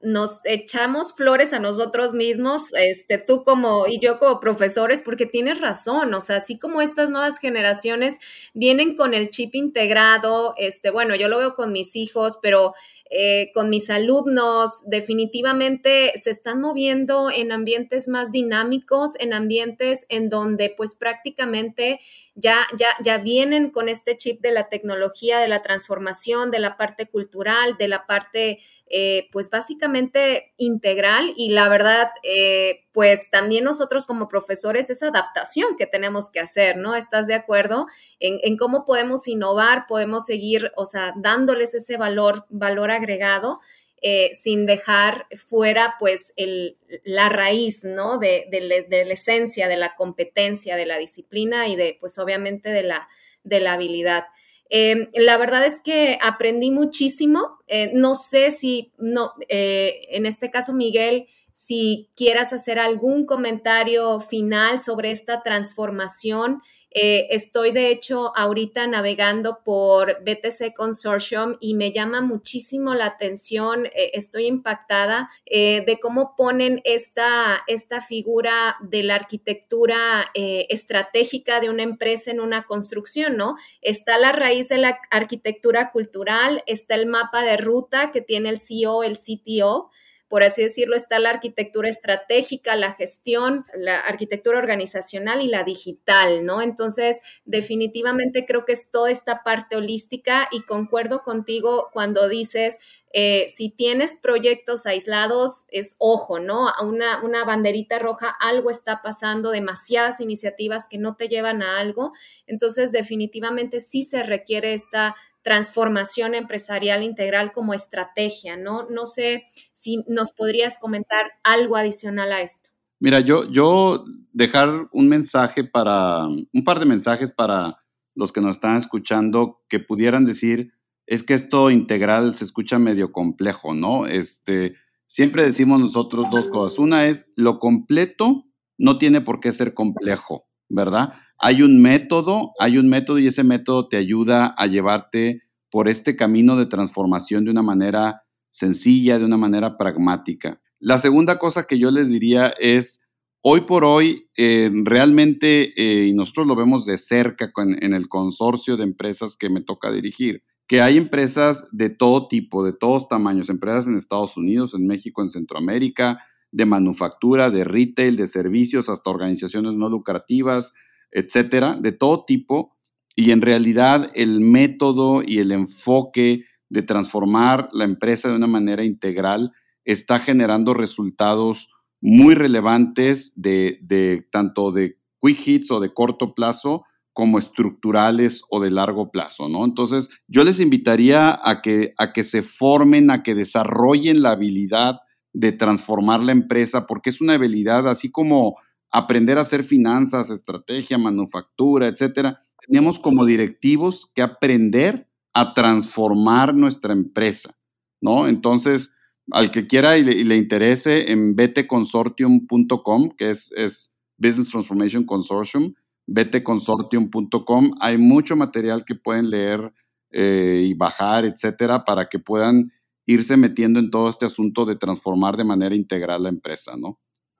nos 0.00 0.44
echamos 0.44 1.12
flores 1.12 1.52
a 1.52 1.58
nosotros 1.58 2.12
mismos, 2.12 2.72
este, 2.74 3.18
tú 3.18 3.42
como 3.42 3.86
y 3.88 3.98
yo 3.98 4.18
como 4.18 4.38
profesores, 4.38 5.02
porque 5.02 5.26
tienes 5.26 5.60
razón, 5.60 6.14
o 6.14 6.20
sea, 6.20 6.36
así 6.36 6.58
como 6.58 6.80
estas 6.80 7.10
nuevas 7.10 7.38
generaciones 7.40 8.18
vienen 8.54 8.96
con 8.96 9.12
el 9.12 9.30
chip 9.30 9.54
integrado, 9.54 10.54
este, 10.56 10.90
bueno, 10.90 11.16
yo 11.16 11.28
lo 11.28 11.38
veo 11.38 11.54
con 11.54 11.72
mis 11.72 11.96
hijos, 11.96 12.38
pero 12.40 12.74
eh, 13.10 13.50
con 13.54 13.70
mis 13.70 13.88
alumnos, 13.88 14.82
definitivamente 14.86 16.12
se 16.16 16.30
están 16.30 16.60
moviendo 16.60 17.30
en 17.30 17.52
ambientes 17.52 18.06
más 18.06 18.32
dinámicos, 18.32 19.18
en 19.18 19.32
ambientes 19.32 20.04
en 20.10 20.28
donde 20.28 20.74
pues 20.76 20.94
prácticamente 20.94 22.00
ya, 22.40 22.66
ya, 22.76 22.88
ya 23.02 23.18
vienen 23.18 23.70
con 23.70 23.88
este 23.88 24.16
chip 24.16 24.40
de 24.40 24.52
la 24.52 24.68
tecnología, 24.68 25.40
de 25.40 25.48
la 25.48 25.62
transformación, 25.62 26.52
de 26.52 26.60
la 26.60 26.76
parte 26.76 27.06
cultural, 27.06 27.76
de 27.78 27.88
la 27.88 28.06
parte 28.06 28.60
eh, 28.90 29.28
pues 29.32 29.50
básicamente 29.50 30.54
integral 30.56 31.34
y 31.36 31.50
la 31.50 31.68
verdad, 31.68 32.10
eh, 32.22 32.86
pues 32.92 33.28
también 33.30 33.64
nosotros 33.64 34.06
como 34.06 34.28
profesores 34.28 34.88
esa 34.88 35.08
adaptación 35.08 35.76
que 35.76 35.86
tenemos 35.86 36.30
que 36.30 36.40
hacer, 36.40 36.76
¿no? 36.76 36.94
¿Estás 36.94 37.26
de 37.26 37.34
acuerdo 37.34 37.86
en, 38.20 38.56
cómo 38.56 38.84
podemos 38.84 39.26
innovar, 39.26 39.86
podemos 39.88 40.24
seguir, 40.24 40.72
o 40.76 40.86
sea, 40.86 41.12
dándoles 41.16 41.74
ese 41.74 41.96
valor, 41.96 42.46
valor 42.50 42.92
agregado? 42.92 43.60
Eh, 44.00 44.30
sin 44.32 44.64
dejar 44.64 45.26
fuera 45.36 45.96
pues 45.98 46.32
el, 46.36 46.78
la 47.02 47.28
raíz, 47.28 47.82
¿no? 47.82 48.18
De, 48.18 48.46
de, 48.48 48.60
la 48.60 49.12
esencia, 49.12 49.66
de 49.66 49.76
la 49.76 49.96
competencia, 49.96 50.76
de 50.76 50.86
la 50.86 50.98
disciplina 50.98 51.66
y 51.66 51.74
de 51.74 51.96
pues 51.98 52.16
obviamente 52.20 52.68
de 52.68 52.84
la, 52.84 53.08
de 53.42 53.58
la 53.58 53.72
habilidad. 53.72 54.26
Em, 54.70 55.08
la 55.14 55.36
verdad 55.36 55.66
es 55.66 55.80
que 55.80 56.16
aprendí 56.22 56.70
muchísimo. 56.70 57.58
Eh, 57.66 57.90
no 57.92 58.14
sé 58.14 58.52
si, 58.52 58.92
no, 58.98 59.32
eh, 59.48 60.06
en 60.10 60.26
este 60.26 60.50
caso, 60.50 60.74
Miguel, 60.74 61.26
si 61.50 62.08
quieras 62.14 62.52
hacer 62.52 62.78
algún 62.78 63.26
comentario 63.26 64.20
final 64.20 64.78
sobre 64.78 65.10
esta 65.10 65.42
transformación 65.42 66.62
eh, 66.90 67.28
estoy 67.30 67.72
de 67.72 67.90
hecho 67.90 68.32
ahorita 68.36 68.86
navegando 68.86 69.60
por 69.64 70.22
BTC 70.24 70.74
Consortium 70.74 71.56
y 71.60 71.74
me 71.74 71.92
llama 71.92 72.22
muchísimo 72.22 72.94
la 72.94 73.06
atención, 73.06 73.86
eh, 73.86 74.12
estoy 74.14 74.46
impactada 74.46 75.30
eh, 75.44 75.84
de 75.86 76.00
cómo 76.00 76.34
ponen 76.36 76.80
esta, 76.84 77.62
esta 77.66 78.00
figura 78.00 78.76
de 78.80 79.02
la 79.02 79.16
arquitectura 79.16 80.30
estratégica 80.34 81.60
de 81.60 81.70
una 81.70 81.82
empresa 81.82 82.30
en 82.30 82.40
una 82.40 82.64
construcción, 82.64 83.36
¿no? 83.36 83.56
Está 83.82 84.18
la 84.18 84.32
raíz 84.32 84.68
de 84.68 84.78
la 84.78 84.98
arquitectura 85.10 85.90
cultural, 85.90 86.62
está 86.66 86.94
el 86.94 87.06
mapa 87.06 87.42
de 87.42 87.56
ruta 87.56 88.10
que 88.10 88.20
tiene 88.20 88.48
el 88.48 88.58
CEO, 88.58 89.02
el 89.02 89.18
CTO 89.18 89.90
por 90.28 90.42
así 90.42 90.62
decirlo, 90.62 90.94
está 90.94 91.18
la 91.18 91.30
arquitectura 91.30 91.88
estratégica, 91.88 92.76
la 92.76 92.92
gestión, 92.92 93.64
la 93.74 93.98
arquitectura 94.00 94.58
organizacional 94.58 95.40
y 95.40 95.48
la 95.48 95.64
digital, 95.64 96.44
¿no? 96.44 96.60
Entonces, 96.60 97.20
definitivamente 97.44 98.44
creo 98.46 98.64
que 98.64 98.72
es 98.72 98.90
toda 98.90 99.10
esta 99.10 99.42
parte 99.42 99.76
holística 99.76 100.48
y 100.52 100.62
concuerdo 100.62 101.22
contigo 101.22 101.88
cuando 101.92 102.28
dices, 102.28 102.78
eh, 103.14 103.46
si 103.48 103.70
tienes 103.70 104.16
proyectos 104.16 104.84
aislados, 104.84 105.66
es 105.70 105.96
ojo, 105.98 106.38
¿no? 106.38 106.70
Una, 106.82 107.22
una 107.24 107.44
banderita 107.44 107.98
roja, 107.98 108.34
algo 108.38 108.70
está 108.70 109.00
pasando, 109.02 109.50
demasiadas 109.50 110.20
iniciativas 110.20 110.86
que 110.86 110.98
no 110.98 111.16
te 111.16 111.28
llevan 111.28 111.62
a 111.62 111.80
algo. 111.80 112.12
Entonces, 112.46 112.92
definitivamente 112.92 113.80
sí 113.80 114.02
se 114.02 114.22
requiere 114.22 114.74
esta 114.74 115.16
transformación 115.48 116.34
empresarial 116.34 117.02
integral 117.02 117.52
como 117.52 117.72
estrategia, 117.72 118.58
¿no? 118.58 118.86
No 118.90 119.06
sé 119.06 119.44
si 119.72 120.04
nos 120.06 120.30
podrías 120.30 120.78
comentar 120.78 121.24
algo 121.42 121.76
adicional 121.76 122.34
a 122.34 122.42
esto. 122.42 122.68
Mira, 123.00 123.20
yo, 123.20 123.50
yo 123.50 124.04
dejar 124.34 124.88
un 124.92 125.08
mensaje 125.08 125.64
para, 125.64 126.26
un 126.26 126.64
par 126.66 126.78
de 126.80 126.84
mensajes 126.84 127.32
para 127.32 127.78
los 128.14 128.30
que 128.30 128.42
nos 128.42 128.56
están 128.56 128.76
escuchando 128.76 129.62
que 129.70 129.80
pudieran 129.80 130.26
decir, 130.26 130.74
es 131.06 131.22
que 131.22 131.32
esto 131.32 131.70
integral 131.70 132.34
se 132.34 132.44
escucha 132.44 132.78
medio 132.78 133.10
complejo, 133.10 133.72
¿no? 133.72 134.06
Este, 134.06 134.74
siempre 135.06 135.44
decimos 135.44 135.80
nosotros 135.80 136.26
dos 136.30 136.50
cosas. 136.50 136.78
Una 136.78 137.06
es, 137.06 137.26
lo 137.36 137.58
completo 137.58 138.44
no 138.76 138.98
tiene 138.98 139.22
por 139.22 139.40
qué 139.40 139.52
ser 139.52 139.72
complejo, 139.72 140.46
¿verdad? 140.68 141.14
Hay 141.38 141.62
un 141.62 141.80
método, 141.80 142.52
hay 142.58 142.78
un 142.78 142.88
método 142.88 143.18
y 143.18 143.28
ese 143.28 143.44
método 143.44 143.88
te 143.88 143.96
ayuda 143.96 144.46
a 144.46 144.66
llevarte 144.66 145.42
por 145.70 145.88
este 145.88 146.16
camino 146.16 146.56
de 146.56 146.66
transformación 146.66 147.44
de 147.44 147.50
una 147.50 147.62
manera 147.62 148.22
sencilla, 148.50 149.18
de 149.18 149.24
una 149.24 149.36
manera 149.36 149.76
pragmática. 149.76 150.60
La 150.80 150.98
segunda 150.98 151.38
cosa 151.38 151.64
que 151.64 151.78
yo 151.78 151.90
les 151.90 152.08
diría 152.08 152.52
es, 152.58 153.00
hoy 153.42 153.62
por 153.62 153.84
hoy, 153.84 154.28
eh, 154.36 154.70
realmente, 154.84 155.72
eh, 155.76 156.06
y 156.06 156.12
nosotros 156.12 156.46
lo 156.46 156.56
vemos 156.56 156.86
de 156.86 156.98
cerca 156.98 157.52
en 157.56 157.94
el 157.94 158.08
consorcio 158.08 158.76
de 158.76 158.84
empresas 158.84 159.36
que 159.36 159.50
me 159.50 159.60
toca 159.60 159.92
dirigir, 159.92 160.42
que 160.66 160.80
hay 160.80 160.96
empresas 160.96 161.66
de 161.72 161.90
todo 161.90 162.28
tipo, 162.28 162.64
de 162.64 162.72
todos 162.72 163.08
tamaños, 163.08 163.48
empresas 163.48 163.86
en 163.86 163.96
Estados 163.96 164.36
Unidos, 164.36 164.74
en 164.74 164.86
México, 164.86 165.22
en 165.22 165.28
Centroamérica, 165.28 166.20
de 166.50 166.66
manufactura, 166.66 167.50
de 167.50 167.64
retail, 167.64 168.16
de 168.16 168.26
servicios, 168.26 168.88
hasta 168.88 169.10
organizaciones 169.10 169.74
no 169.74 169.88
lucrativas, 169.88 170.72
etcétera, 171.10 171.76
de 171.80 171.92
todo 171.92 172.24
tipo. 172.24 172.76
Y 173.14 173.30
en 173.32 173.42
realidad 173.42 174.10
el 174.14 174.40
método 174.40 175.22
y 175.24 175.38
el 175.38 175.52
enfoque 175.52 176.44
de 176.68 176.82
transformar 176.82 177.68
la 177.72 177.84
empresa 177.84 178.28
de 178.28 178.36
una 178.36 178.46
manera 178.46 178.84
integral 178.84 179.52
está 179.84 180.18
generando 180.18 180.74
resultados 180.74 181.70
muy 182.00 182.34
relevantes 182.34 183.32
de, 183.34 183.78
de 183.82 184.26
tanto 184.30 184.70
de 184.70 184.98
quick 185.20 185.46
hits 185.46 185.70
o 185.70 185.80
de 185.80 185.92
corto 185.92 186.34
plazo 186.34 186.84
como 187.12 187.40
estructurales 187.40 188.42
o 188.48 188.60
de 188.60 188.70
largo 188.70 189.10
plazo, 189.10 189.48
¿no? 189.48 189.64
Entonces, 189.64 190.08
yo 190.28 190.44
les 190.44 190.60
invitaría 190.60 191.36
a 191.42 191.62
que, 191.62 191.92
a 191.98 192.12
que 192.12 192.22
se 192.22 192.42
formen, 192.42 193.10
a 193.10 193.24
que 193.24 193.34
desarrollen 193.34 194.22
la 194.22 194.30
habilidad 194.30 195.00
de 195.32 195.50
transformar 195.50 196.22
la 196.22 196.30
empresa, 196.30 196.86
porque 196.86 197.10
es 197.10 197.20
una 197.20 197.34
habilidad 197.34 197.88
así 197.88 198.12
como 198.12 198.54
aprender 198.90 199.38
a 199.38 199.42
hacer 199.42 199.64
finanzas, 199.64 200.30
estrategia, 200.30 200.98
manufactura, 200.98 201.86
etcétera. 201.86 202.40
Tenemos 202.66 202.98
como 202.98 203.24
directivos 203.24 204.10
que 204.14 204.22
aprender 204.22 205.08
a 205.34 205.54
transformar 205.54 206.54
nuestra 206.54 206.92
empresa, 206.92 207.56
¿no? 208.00 208.26
Entonces, 208.28 208.92
al 209.30 209.50
que 209.50 209.66
quiera 209.66 209.98
y 209.98 210.04
le, 210.04 210.36
interese 210.36 211.12
en 211.12 211.36
beteconsortium.com, 211.36 213.10
que 213.16 213.30
es, 213.30 213.52
es 213.56 213.94
Business 214.16 214.48
Transformation 214.48 215.04
Consortium, 215.04 215.74
beteconsortium.com. 216.06 217.72
Hay 217.80 217.98
mucho 217.98 218.36
material 218.36 218.84
que 218.84 218.94
pueden 218.94 219.30
leer 219.30 219.72
eh, 220.10 220.64
y 220.66 220.74
bajar, 220.74 221.24
etcétera, 221.26 221.84
para 221.84 222.08
que 222.08 222.18
puedan 222.18 222.72
irse 223.06 223.36
metiendo 223.36 223.78
en 223.78 223.90
todo 223.90 224.08
este 224.08 224.26
asunto 224.26 224.64
de 224.64 224.76
transformar 224.76 225.36
de 225.36 225.44
manera 225.44 225.74
integral 225.74 226.22
la 226.22 226.28
empresa, 226.30 226.76
¿no? 226.76 226.98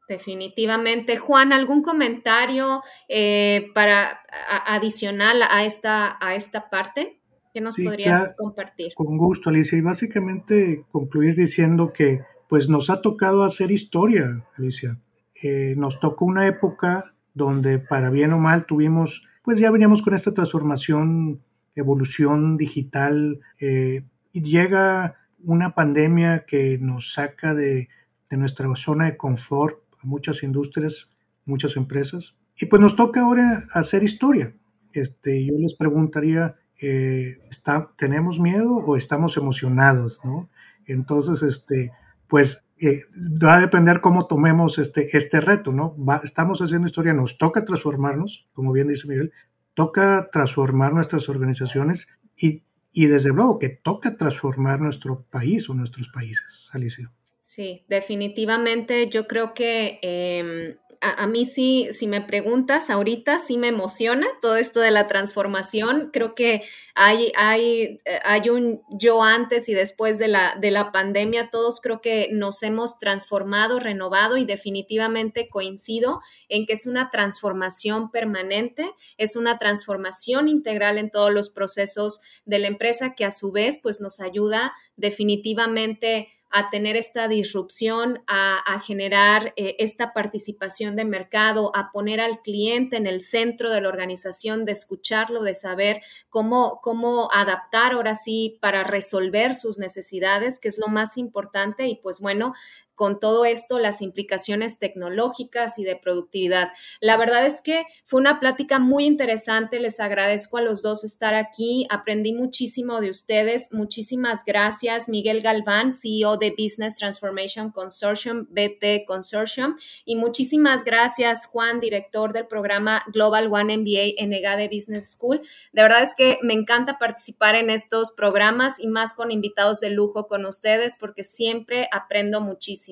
Definitivamente. 0.09 1.19
Juan, 1.19 1.53
¿algún 1.53 1.83
comentario 1.83 2.83
eh, 3.09 3.67
para 3.75 4.21
adicional 4.67 5.43
a 5.51 5.65
esta, 5.65 6.17
a 6.21 6.35
esta 6.35 6.71
parte 6.71 7.21
que 7.53 7.61
nos 7.61 7.77
podrías 7.77 8.35
compartir? 8.39 8.95
Con 8.95 9.19
gusto, 9.19 9.51
Alicia. 9.51 9.77
Y 9.77 9.83
básicamente 9.83 10.85
concluir 10.91 11.35
diciendo 11.35 11.93
que 11.93 12.23
pues 12.49 12.69
nos 12.69 12.89
ha 12.89 13.03
tocado 13.03 13.45
hacer 13.45 13.71
historia, 13.71 14.45
Alicia. 14.57 14.99
Eh, 15.43 15.75
nos 15.77 16.01
tocó 16.01 16.25
una 16.25 16.47
época 16.47 17.15
donde 17.35 17.79
para 17.79 18.11
bien 18.11 18.33
o 18.33 18.39
mal 18.39 18.67
tuvimos, 18.67 19.23
pues 19.43 19.59
ya 19.59 19.71
veníamos 19.71 20.03
con 20.03 20.15
esta 20.15 20.33
transformación, 20.35 21.43
evolución 21.77 22.57
digital, 22.57 23.41
eh, 23.61 24.03
y 24.33 24.43
llega 24.43 25.17
una 25.45 25.75
pandemia 25.75 26.45
que 26.47 26.79
nos 26.79 27.13
saca 27.13 27.55
de, 27.55 27.89
nuestra 28.31 28.69
zona 28.77 29.07
de 29.07 29.17
confort 29.17 29.79
a 30.03 30.07
muchas 30.07 30.43
industrias, 30.43 31.09
muchas 31.45 31.77
empresas, 31.77 32.37
y 32.57 32.67
pues 32.67 32.81
nos 32.81 32.97
toca 32.97 33.21
ahora 33.21 33.69
hacer 33.73 34.03
historia. 34.03 34.55
Este, 34.93 35.45
yo 35.47 35.55
les 35.59 35.75
preguntaría, 35.75 36.57
eh, 36.81 37.39
¿está, 37.51 37.91
¿tenemos 37.97 38.41
miedo 38.41 38.77
o 38.77 38.97
estamos 38.97 39.37
emocionados? 39.37 40.21
¿no? 40.25 40.49
Entonces, 40.87 41.43
este, 41.43 41.93
pues 42.27 42.65
eh, 42.81 43.03
va 43.17 43.57
a 43.57 43.61
depender 43.61 44.01
cómo 44.01 44.27
tomemos 44.27 44.79
este, 44.79 45.17
este 45.17 45.41
reto, 45.41 45.73
¿no? 45.73 45.97
estamos 46.23 46.61
haciendo 46.61 46.87
historia, 46.87 47.13
nos 47.13 47.39
toca 47.39 47.65
transformarnos, 47.65 48.47
como 48.53 48.73
bien 48.73 48.89
dice 48.89 49.09
Miguel, 49.09 49.33
toca 49.75 50.29
transformar 50.33 50.93
nuestras 50.93 51.29
organizaciones 51.29 52.09
y, 52.37 52.65
y 52.93 53.07
desde 53.07 53.31
luego 53.31 53.59
que 53.59 53.69
toca 53.69 54.17
transformar 54.17 54.81
nuestro 54.81 55.23
país 55.31 55.69
o 55.69 55.75
nuestros 55.75 56.09
países, 56.09 56.69
Alicia. 56.73 57.13
Sí, 57.49 57.83
definitivamente 57.89 59.09
yo 59.09 59.27
creo 59.27 59.55
que 59.55 59.99
em, 60.03 60.77
a, 61.01 61.27
mí 61.27 61.47
sí, 61.47 61.89
si 61.93 62.07
me 62.07 62.21
preguntas 62.21 62.91
ahorita, 62.91 63.39
sí 63.39 63.57
me 63.57 63.69
emociona 63.69 64.27
todo 64.43 64.57
esto 64.57 64.81
de 64.81 64.91
la 64.91 65.07
transformación. 65.07 66.11
Creo 66.13 66.35
que 66.35 66.63
hay, 66.95 67.33
hay, 67.37 68.01
eh, 68.05 68.21
hay 68.23 68.51
un 68.51 68.83
yo 68.91 69.23
antes 69.23 69.71
y 69.71 69.73
después 69.73 70.19
de 70.19 70.29
la, 70.29 70.57
de 70.61 70.71
la 70.71 70.93
pandemia. 70.93 71.49
Todos 71.51 71.81
creo 71.81 72.03
que 72.03 72.29
nos 72.31 72.63
hemos 72.63 72.99
transformado, 72.99 73.79
renovado 73.79 74.37
y 74.37 74.45
definitivamente 74.45 75.49
coincido 75.49 76.21
en 76.51 76.67
que 76.67 76.75
es 76.75 76.87
una 76.87 77.09
transformación 77.09 78.11
permanente, 78.11 78.91
es 79.17 79.37
una 79.37 79.57
transformación 79.57 80.49
integral 80.49 80.99
en 80.99 81.11
todos 81.11 81.33
los 81.33 81.49
procesos 81.49 82.21
de 82.45 82.59
la 82.59 82.67
empresa 82.67 83.15
que 83.15 83.25
a 83.25 83.33
su 83.33 83.53
vez 83.53 83.79
pues 83.83 84.03
nos 84.03 84.21
ayuda 84.21 84.75
definitivamente 84.97 86.29
a 86.51 86.71
tener 86.71 86.97
esta 86.97 87.29
disrupción, 87.29 88.23
a, 88.27 88.81
generar 88.81 89.53
eh, 89.57 89.77
esta 89.79 90.13
participación 90.13 90.97
de 90.97 91.05
mercado, 91.05 91.73
a 91.75 91.91
poner 91.93 92.21
al 92.21 92.41
cliente 92.41 92.97
en 92.97 93.07
el 93.07 93.21
centro 93.21 93.71
de 93.71 93.81
la 93.81 93.89
organización, 93.89 94.65
de 94.65 94.73
escucharlo, 94.73 95.43
de 95.43 95.55
saber 95.55 96.01
cómo, 96.29 96.81
cómo 96.83 97.29
adaptar 97.33 97.93
ahora 97.93 98.15
sí 98.15 98.59
para 98.63 98.85
resolver 98.85 99.57
sus 99.57 99.79
necesidades, 99.79 100.59
que 100.59 100.69
es 100.69 100.79
lo 100.79 100.89
más 100.89 101.19
importante. 101.19 101.87
Y 101.89 101.97
pues 101.97 102.21
bueno, 102.21 102.55
con 102.99 103.21
todo 103.21 103.45
esto 103.45 103.79
las 103.79 104.03
implicaciones 104.03 104.81
tecnológicas 104.81 105.79
y 105.79 105.85
de 105.85 105.95
productividad. 105.95 106.71
La 107.01 107.17
verdad 107.17 107.47
es 107.47 107.63
que 107.63 107.85
fue 108.05 108.21
una 108.21 108.41
plática 108.41 108.81
muy 108.81 109.07
interesante, 109.07 109.79
les 109.79 110.01
agradezco 110.01 110.57
a 110.57 110.63
los 110.63 110.83
dos 110.83 111.05
estar 111.05 111.37
aquí, 111.37 111.87
aprendí 111.91 112.35
muchísimo 112.35 113.01
de 113.01 113.11
ustedes, 113.11 113.69
muchísimas 113.71 114.45
gracias 114.45 115.09
Miguel 115.09 115.43
Galván, 115.43 115.93
CEO 115.93 116.39
de 116.39 116.51
Business 116.51 116.97
Transformation 116.97 117.71
Consortium, 117.71 118.49
BT 118.51 119.05
Consortium, 119.07 119.77
y 120.05 120.17
muchísimas 120.17 120.83
gracias 120.83 121.47
Juan, 121.47 121.79
director 121.79 122.33
del 122.33 122.49
programa 122.49 123.05
Global 123.13 123.47
One 123.53 123.79
MBA 123.79 124.21
en 124.21 124.33
EGADE 124.33 124.69
Business 124.73 125.13
School. 125.13 125.41
De 125.73 125.83
verdad 125.83 126.03
es 126.03 126.17
que 126.17 126.39
me 126.43 126.55
encanta 126.55 126.99
participar 126.99 127.55
en 127.55 127.71
estos 127.71 128.11
programas 128.11 128.81
y 128.81 128.89
más 128.89 129.15
con 129.15 129.31
invitados 129.31 129.79
de 129.79 129.91
lujo 129.91 130.27
con 130.27 130.47
ustedes 130.47 130.97
porque 130.99 131.23
siempre 131.23 131.89
aprendo 131.93 132.41
muchísimo. 132.41 132.88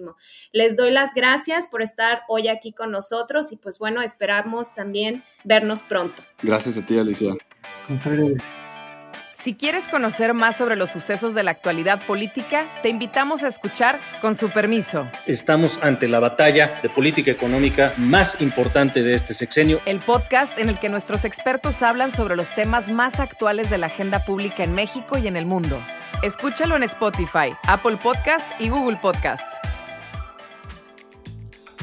Les 0.52 0.76
doy 0.76 0.90
las 0.90 1.14
gracias 1.14 1.68
por 1.68 1.82
estar 1.82 2.22
hoy 2.28 2.48
aquí 2.48 2.72
con 2.72 2.90
nosotros 2.90 3.52
y 3.52 3.56
pues 3.56 3.78
bueno, 3.78 4.02
esperamos 4.02 4.74
también 4.74 5.24
vernos 5.44 5.82
pronto. 5.82 6.22
Gracias 6.42 6.78
a 6.78 6.85
ti, 6.85 6.98
Alicia. 6.98 7.35
Si 9.35 9.54
quieres 9.54 9.87
conocer 9.87 10.32
más 10.32 10.56
sobre 10.56 10.76
los 10.76 10.90
sucesos 10.90 11.35
de 11.35 11.42
la 11.42 11.50
actualidad 11.50 12.04
política, 12.06 12.66
te 12.82 12.88
invitamos 12.88 13.44
a 13.44 13.48
escuchar 13.48 14.00
Con 14.20 14.35
su 14.35 14.48
permiso. 14.48 15.06
Estamos 15.26 15.78
ante 15.82 16.09
la 16.09 16.20
batalla 16.20 16.80
de 16.82 16.88
política 16.88 17.30
económica 17.30 17.92
más 17.98 18.40
importante 18.40 19.02
de 19.02 19.14
este 19.14 19.35
sexenio. 19.35 19.80
El 19.85 20.00
podcast 20.00 20.59
en 20.59 20.70
el 20.70 20.78
que 20.78 20.88
nuestros 20.88 21.24
expertos 21.24 21.82
hablan 21.82 22.12
sobre 22.12 22.35
los 22.35 22.54
temas 22.54 22.90
más 22.90 23.20
actuales 23.20 23.68
de 23.68 23.78
la 23.78 23.87
agenda 23.87 24.24
pública 24.24 24.64
en 24.64 24.72
México 24.72 25.18
y 25.18 25.26
en 25.26 25.37
el 25.37 25.44
mundo. 25.44 25.80
Escúchalo 26.22 26.74
en 26.74 26.82
Spotify, 26.85 27.54
Apple 27.68 27.98
Podcast 27.98 28.50
y 28.59 28.70
Google 28.70 28.96
Podcast. 28.96 29.44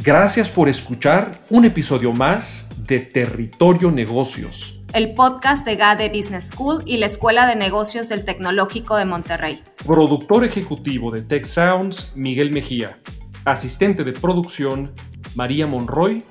Gracias 0.04 0.50
por 0.50 0.68
escuchar 0.68 1.32
un 1.50 1.64
episodio 1.64 2.12
más 2.12 2.68
de 2.78 3.00
Territorio 3.00 3.90
Negocios. 3.90 4.82
El 4.94 5.14
podcast 5.14 5.66
de 5.66 5.78
GADE 5.78 6.10
Business 6.10 6.50
School 6.50 6.84
y 6.86 6.98
la 6.98 7.06
Escuela 7.06 7.48
de 7.48 7.56
Negocios 7.56 8.10
del 8.10 8.26
Tecnológico 8.26 8.98
de 8.98 9.06
Monterrey. 9.06 9.64
Productor 9.86 10.44
ejecutivo 10.44 11.10
de 11.10 11.22
Tech 11.22 11.46
Sounds, 11.46 12.12
Miguel 12.16 12.52
Mejía. 12.52 13.00
Asistente 13.46 14.04
de 14.04 14.12
producción, 14.12 14.94
María 15.36 15.68
Monroy. 15.68 16.26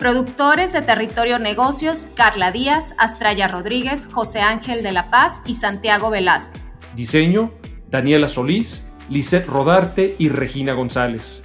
Productores 0.00 0.72
de 0.72 0.82
Territorio 0.82 1.38
Negocios, 1.38 2.08
Carla 2.16 2.50
Díaz, 2.50 2.96
Astraya 2.98 3.46
Rodríguez, 3.46 4.08
José 4.10 4.40
Ángel 4.40 4.82
de 4.82 4.90
la 4.90 5.08
Paz 5.10 5.40
y 5.46 5.54
Santiago 5.54 6.10
Velázquez. 6.10 6.72
Diseño, 6.96 7.54
Daniela 7.88 8.26
Solís, 8.26 8.88
Lisette 9.08 9.46
Rodarte 9.46 10.16
y 10.18 10.30
Regina 10.30 10.72
González. 10.72 11.44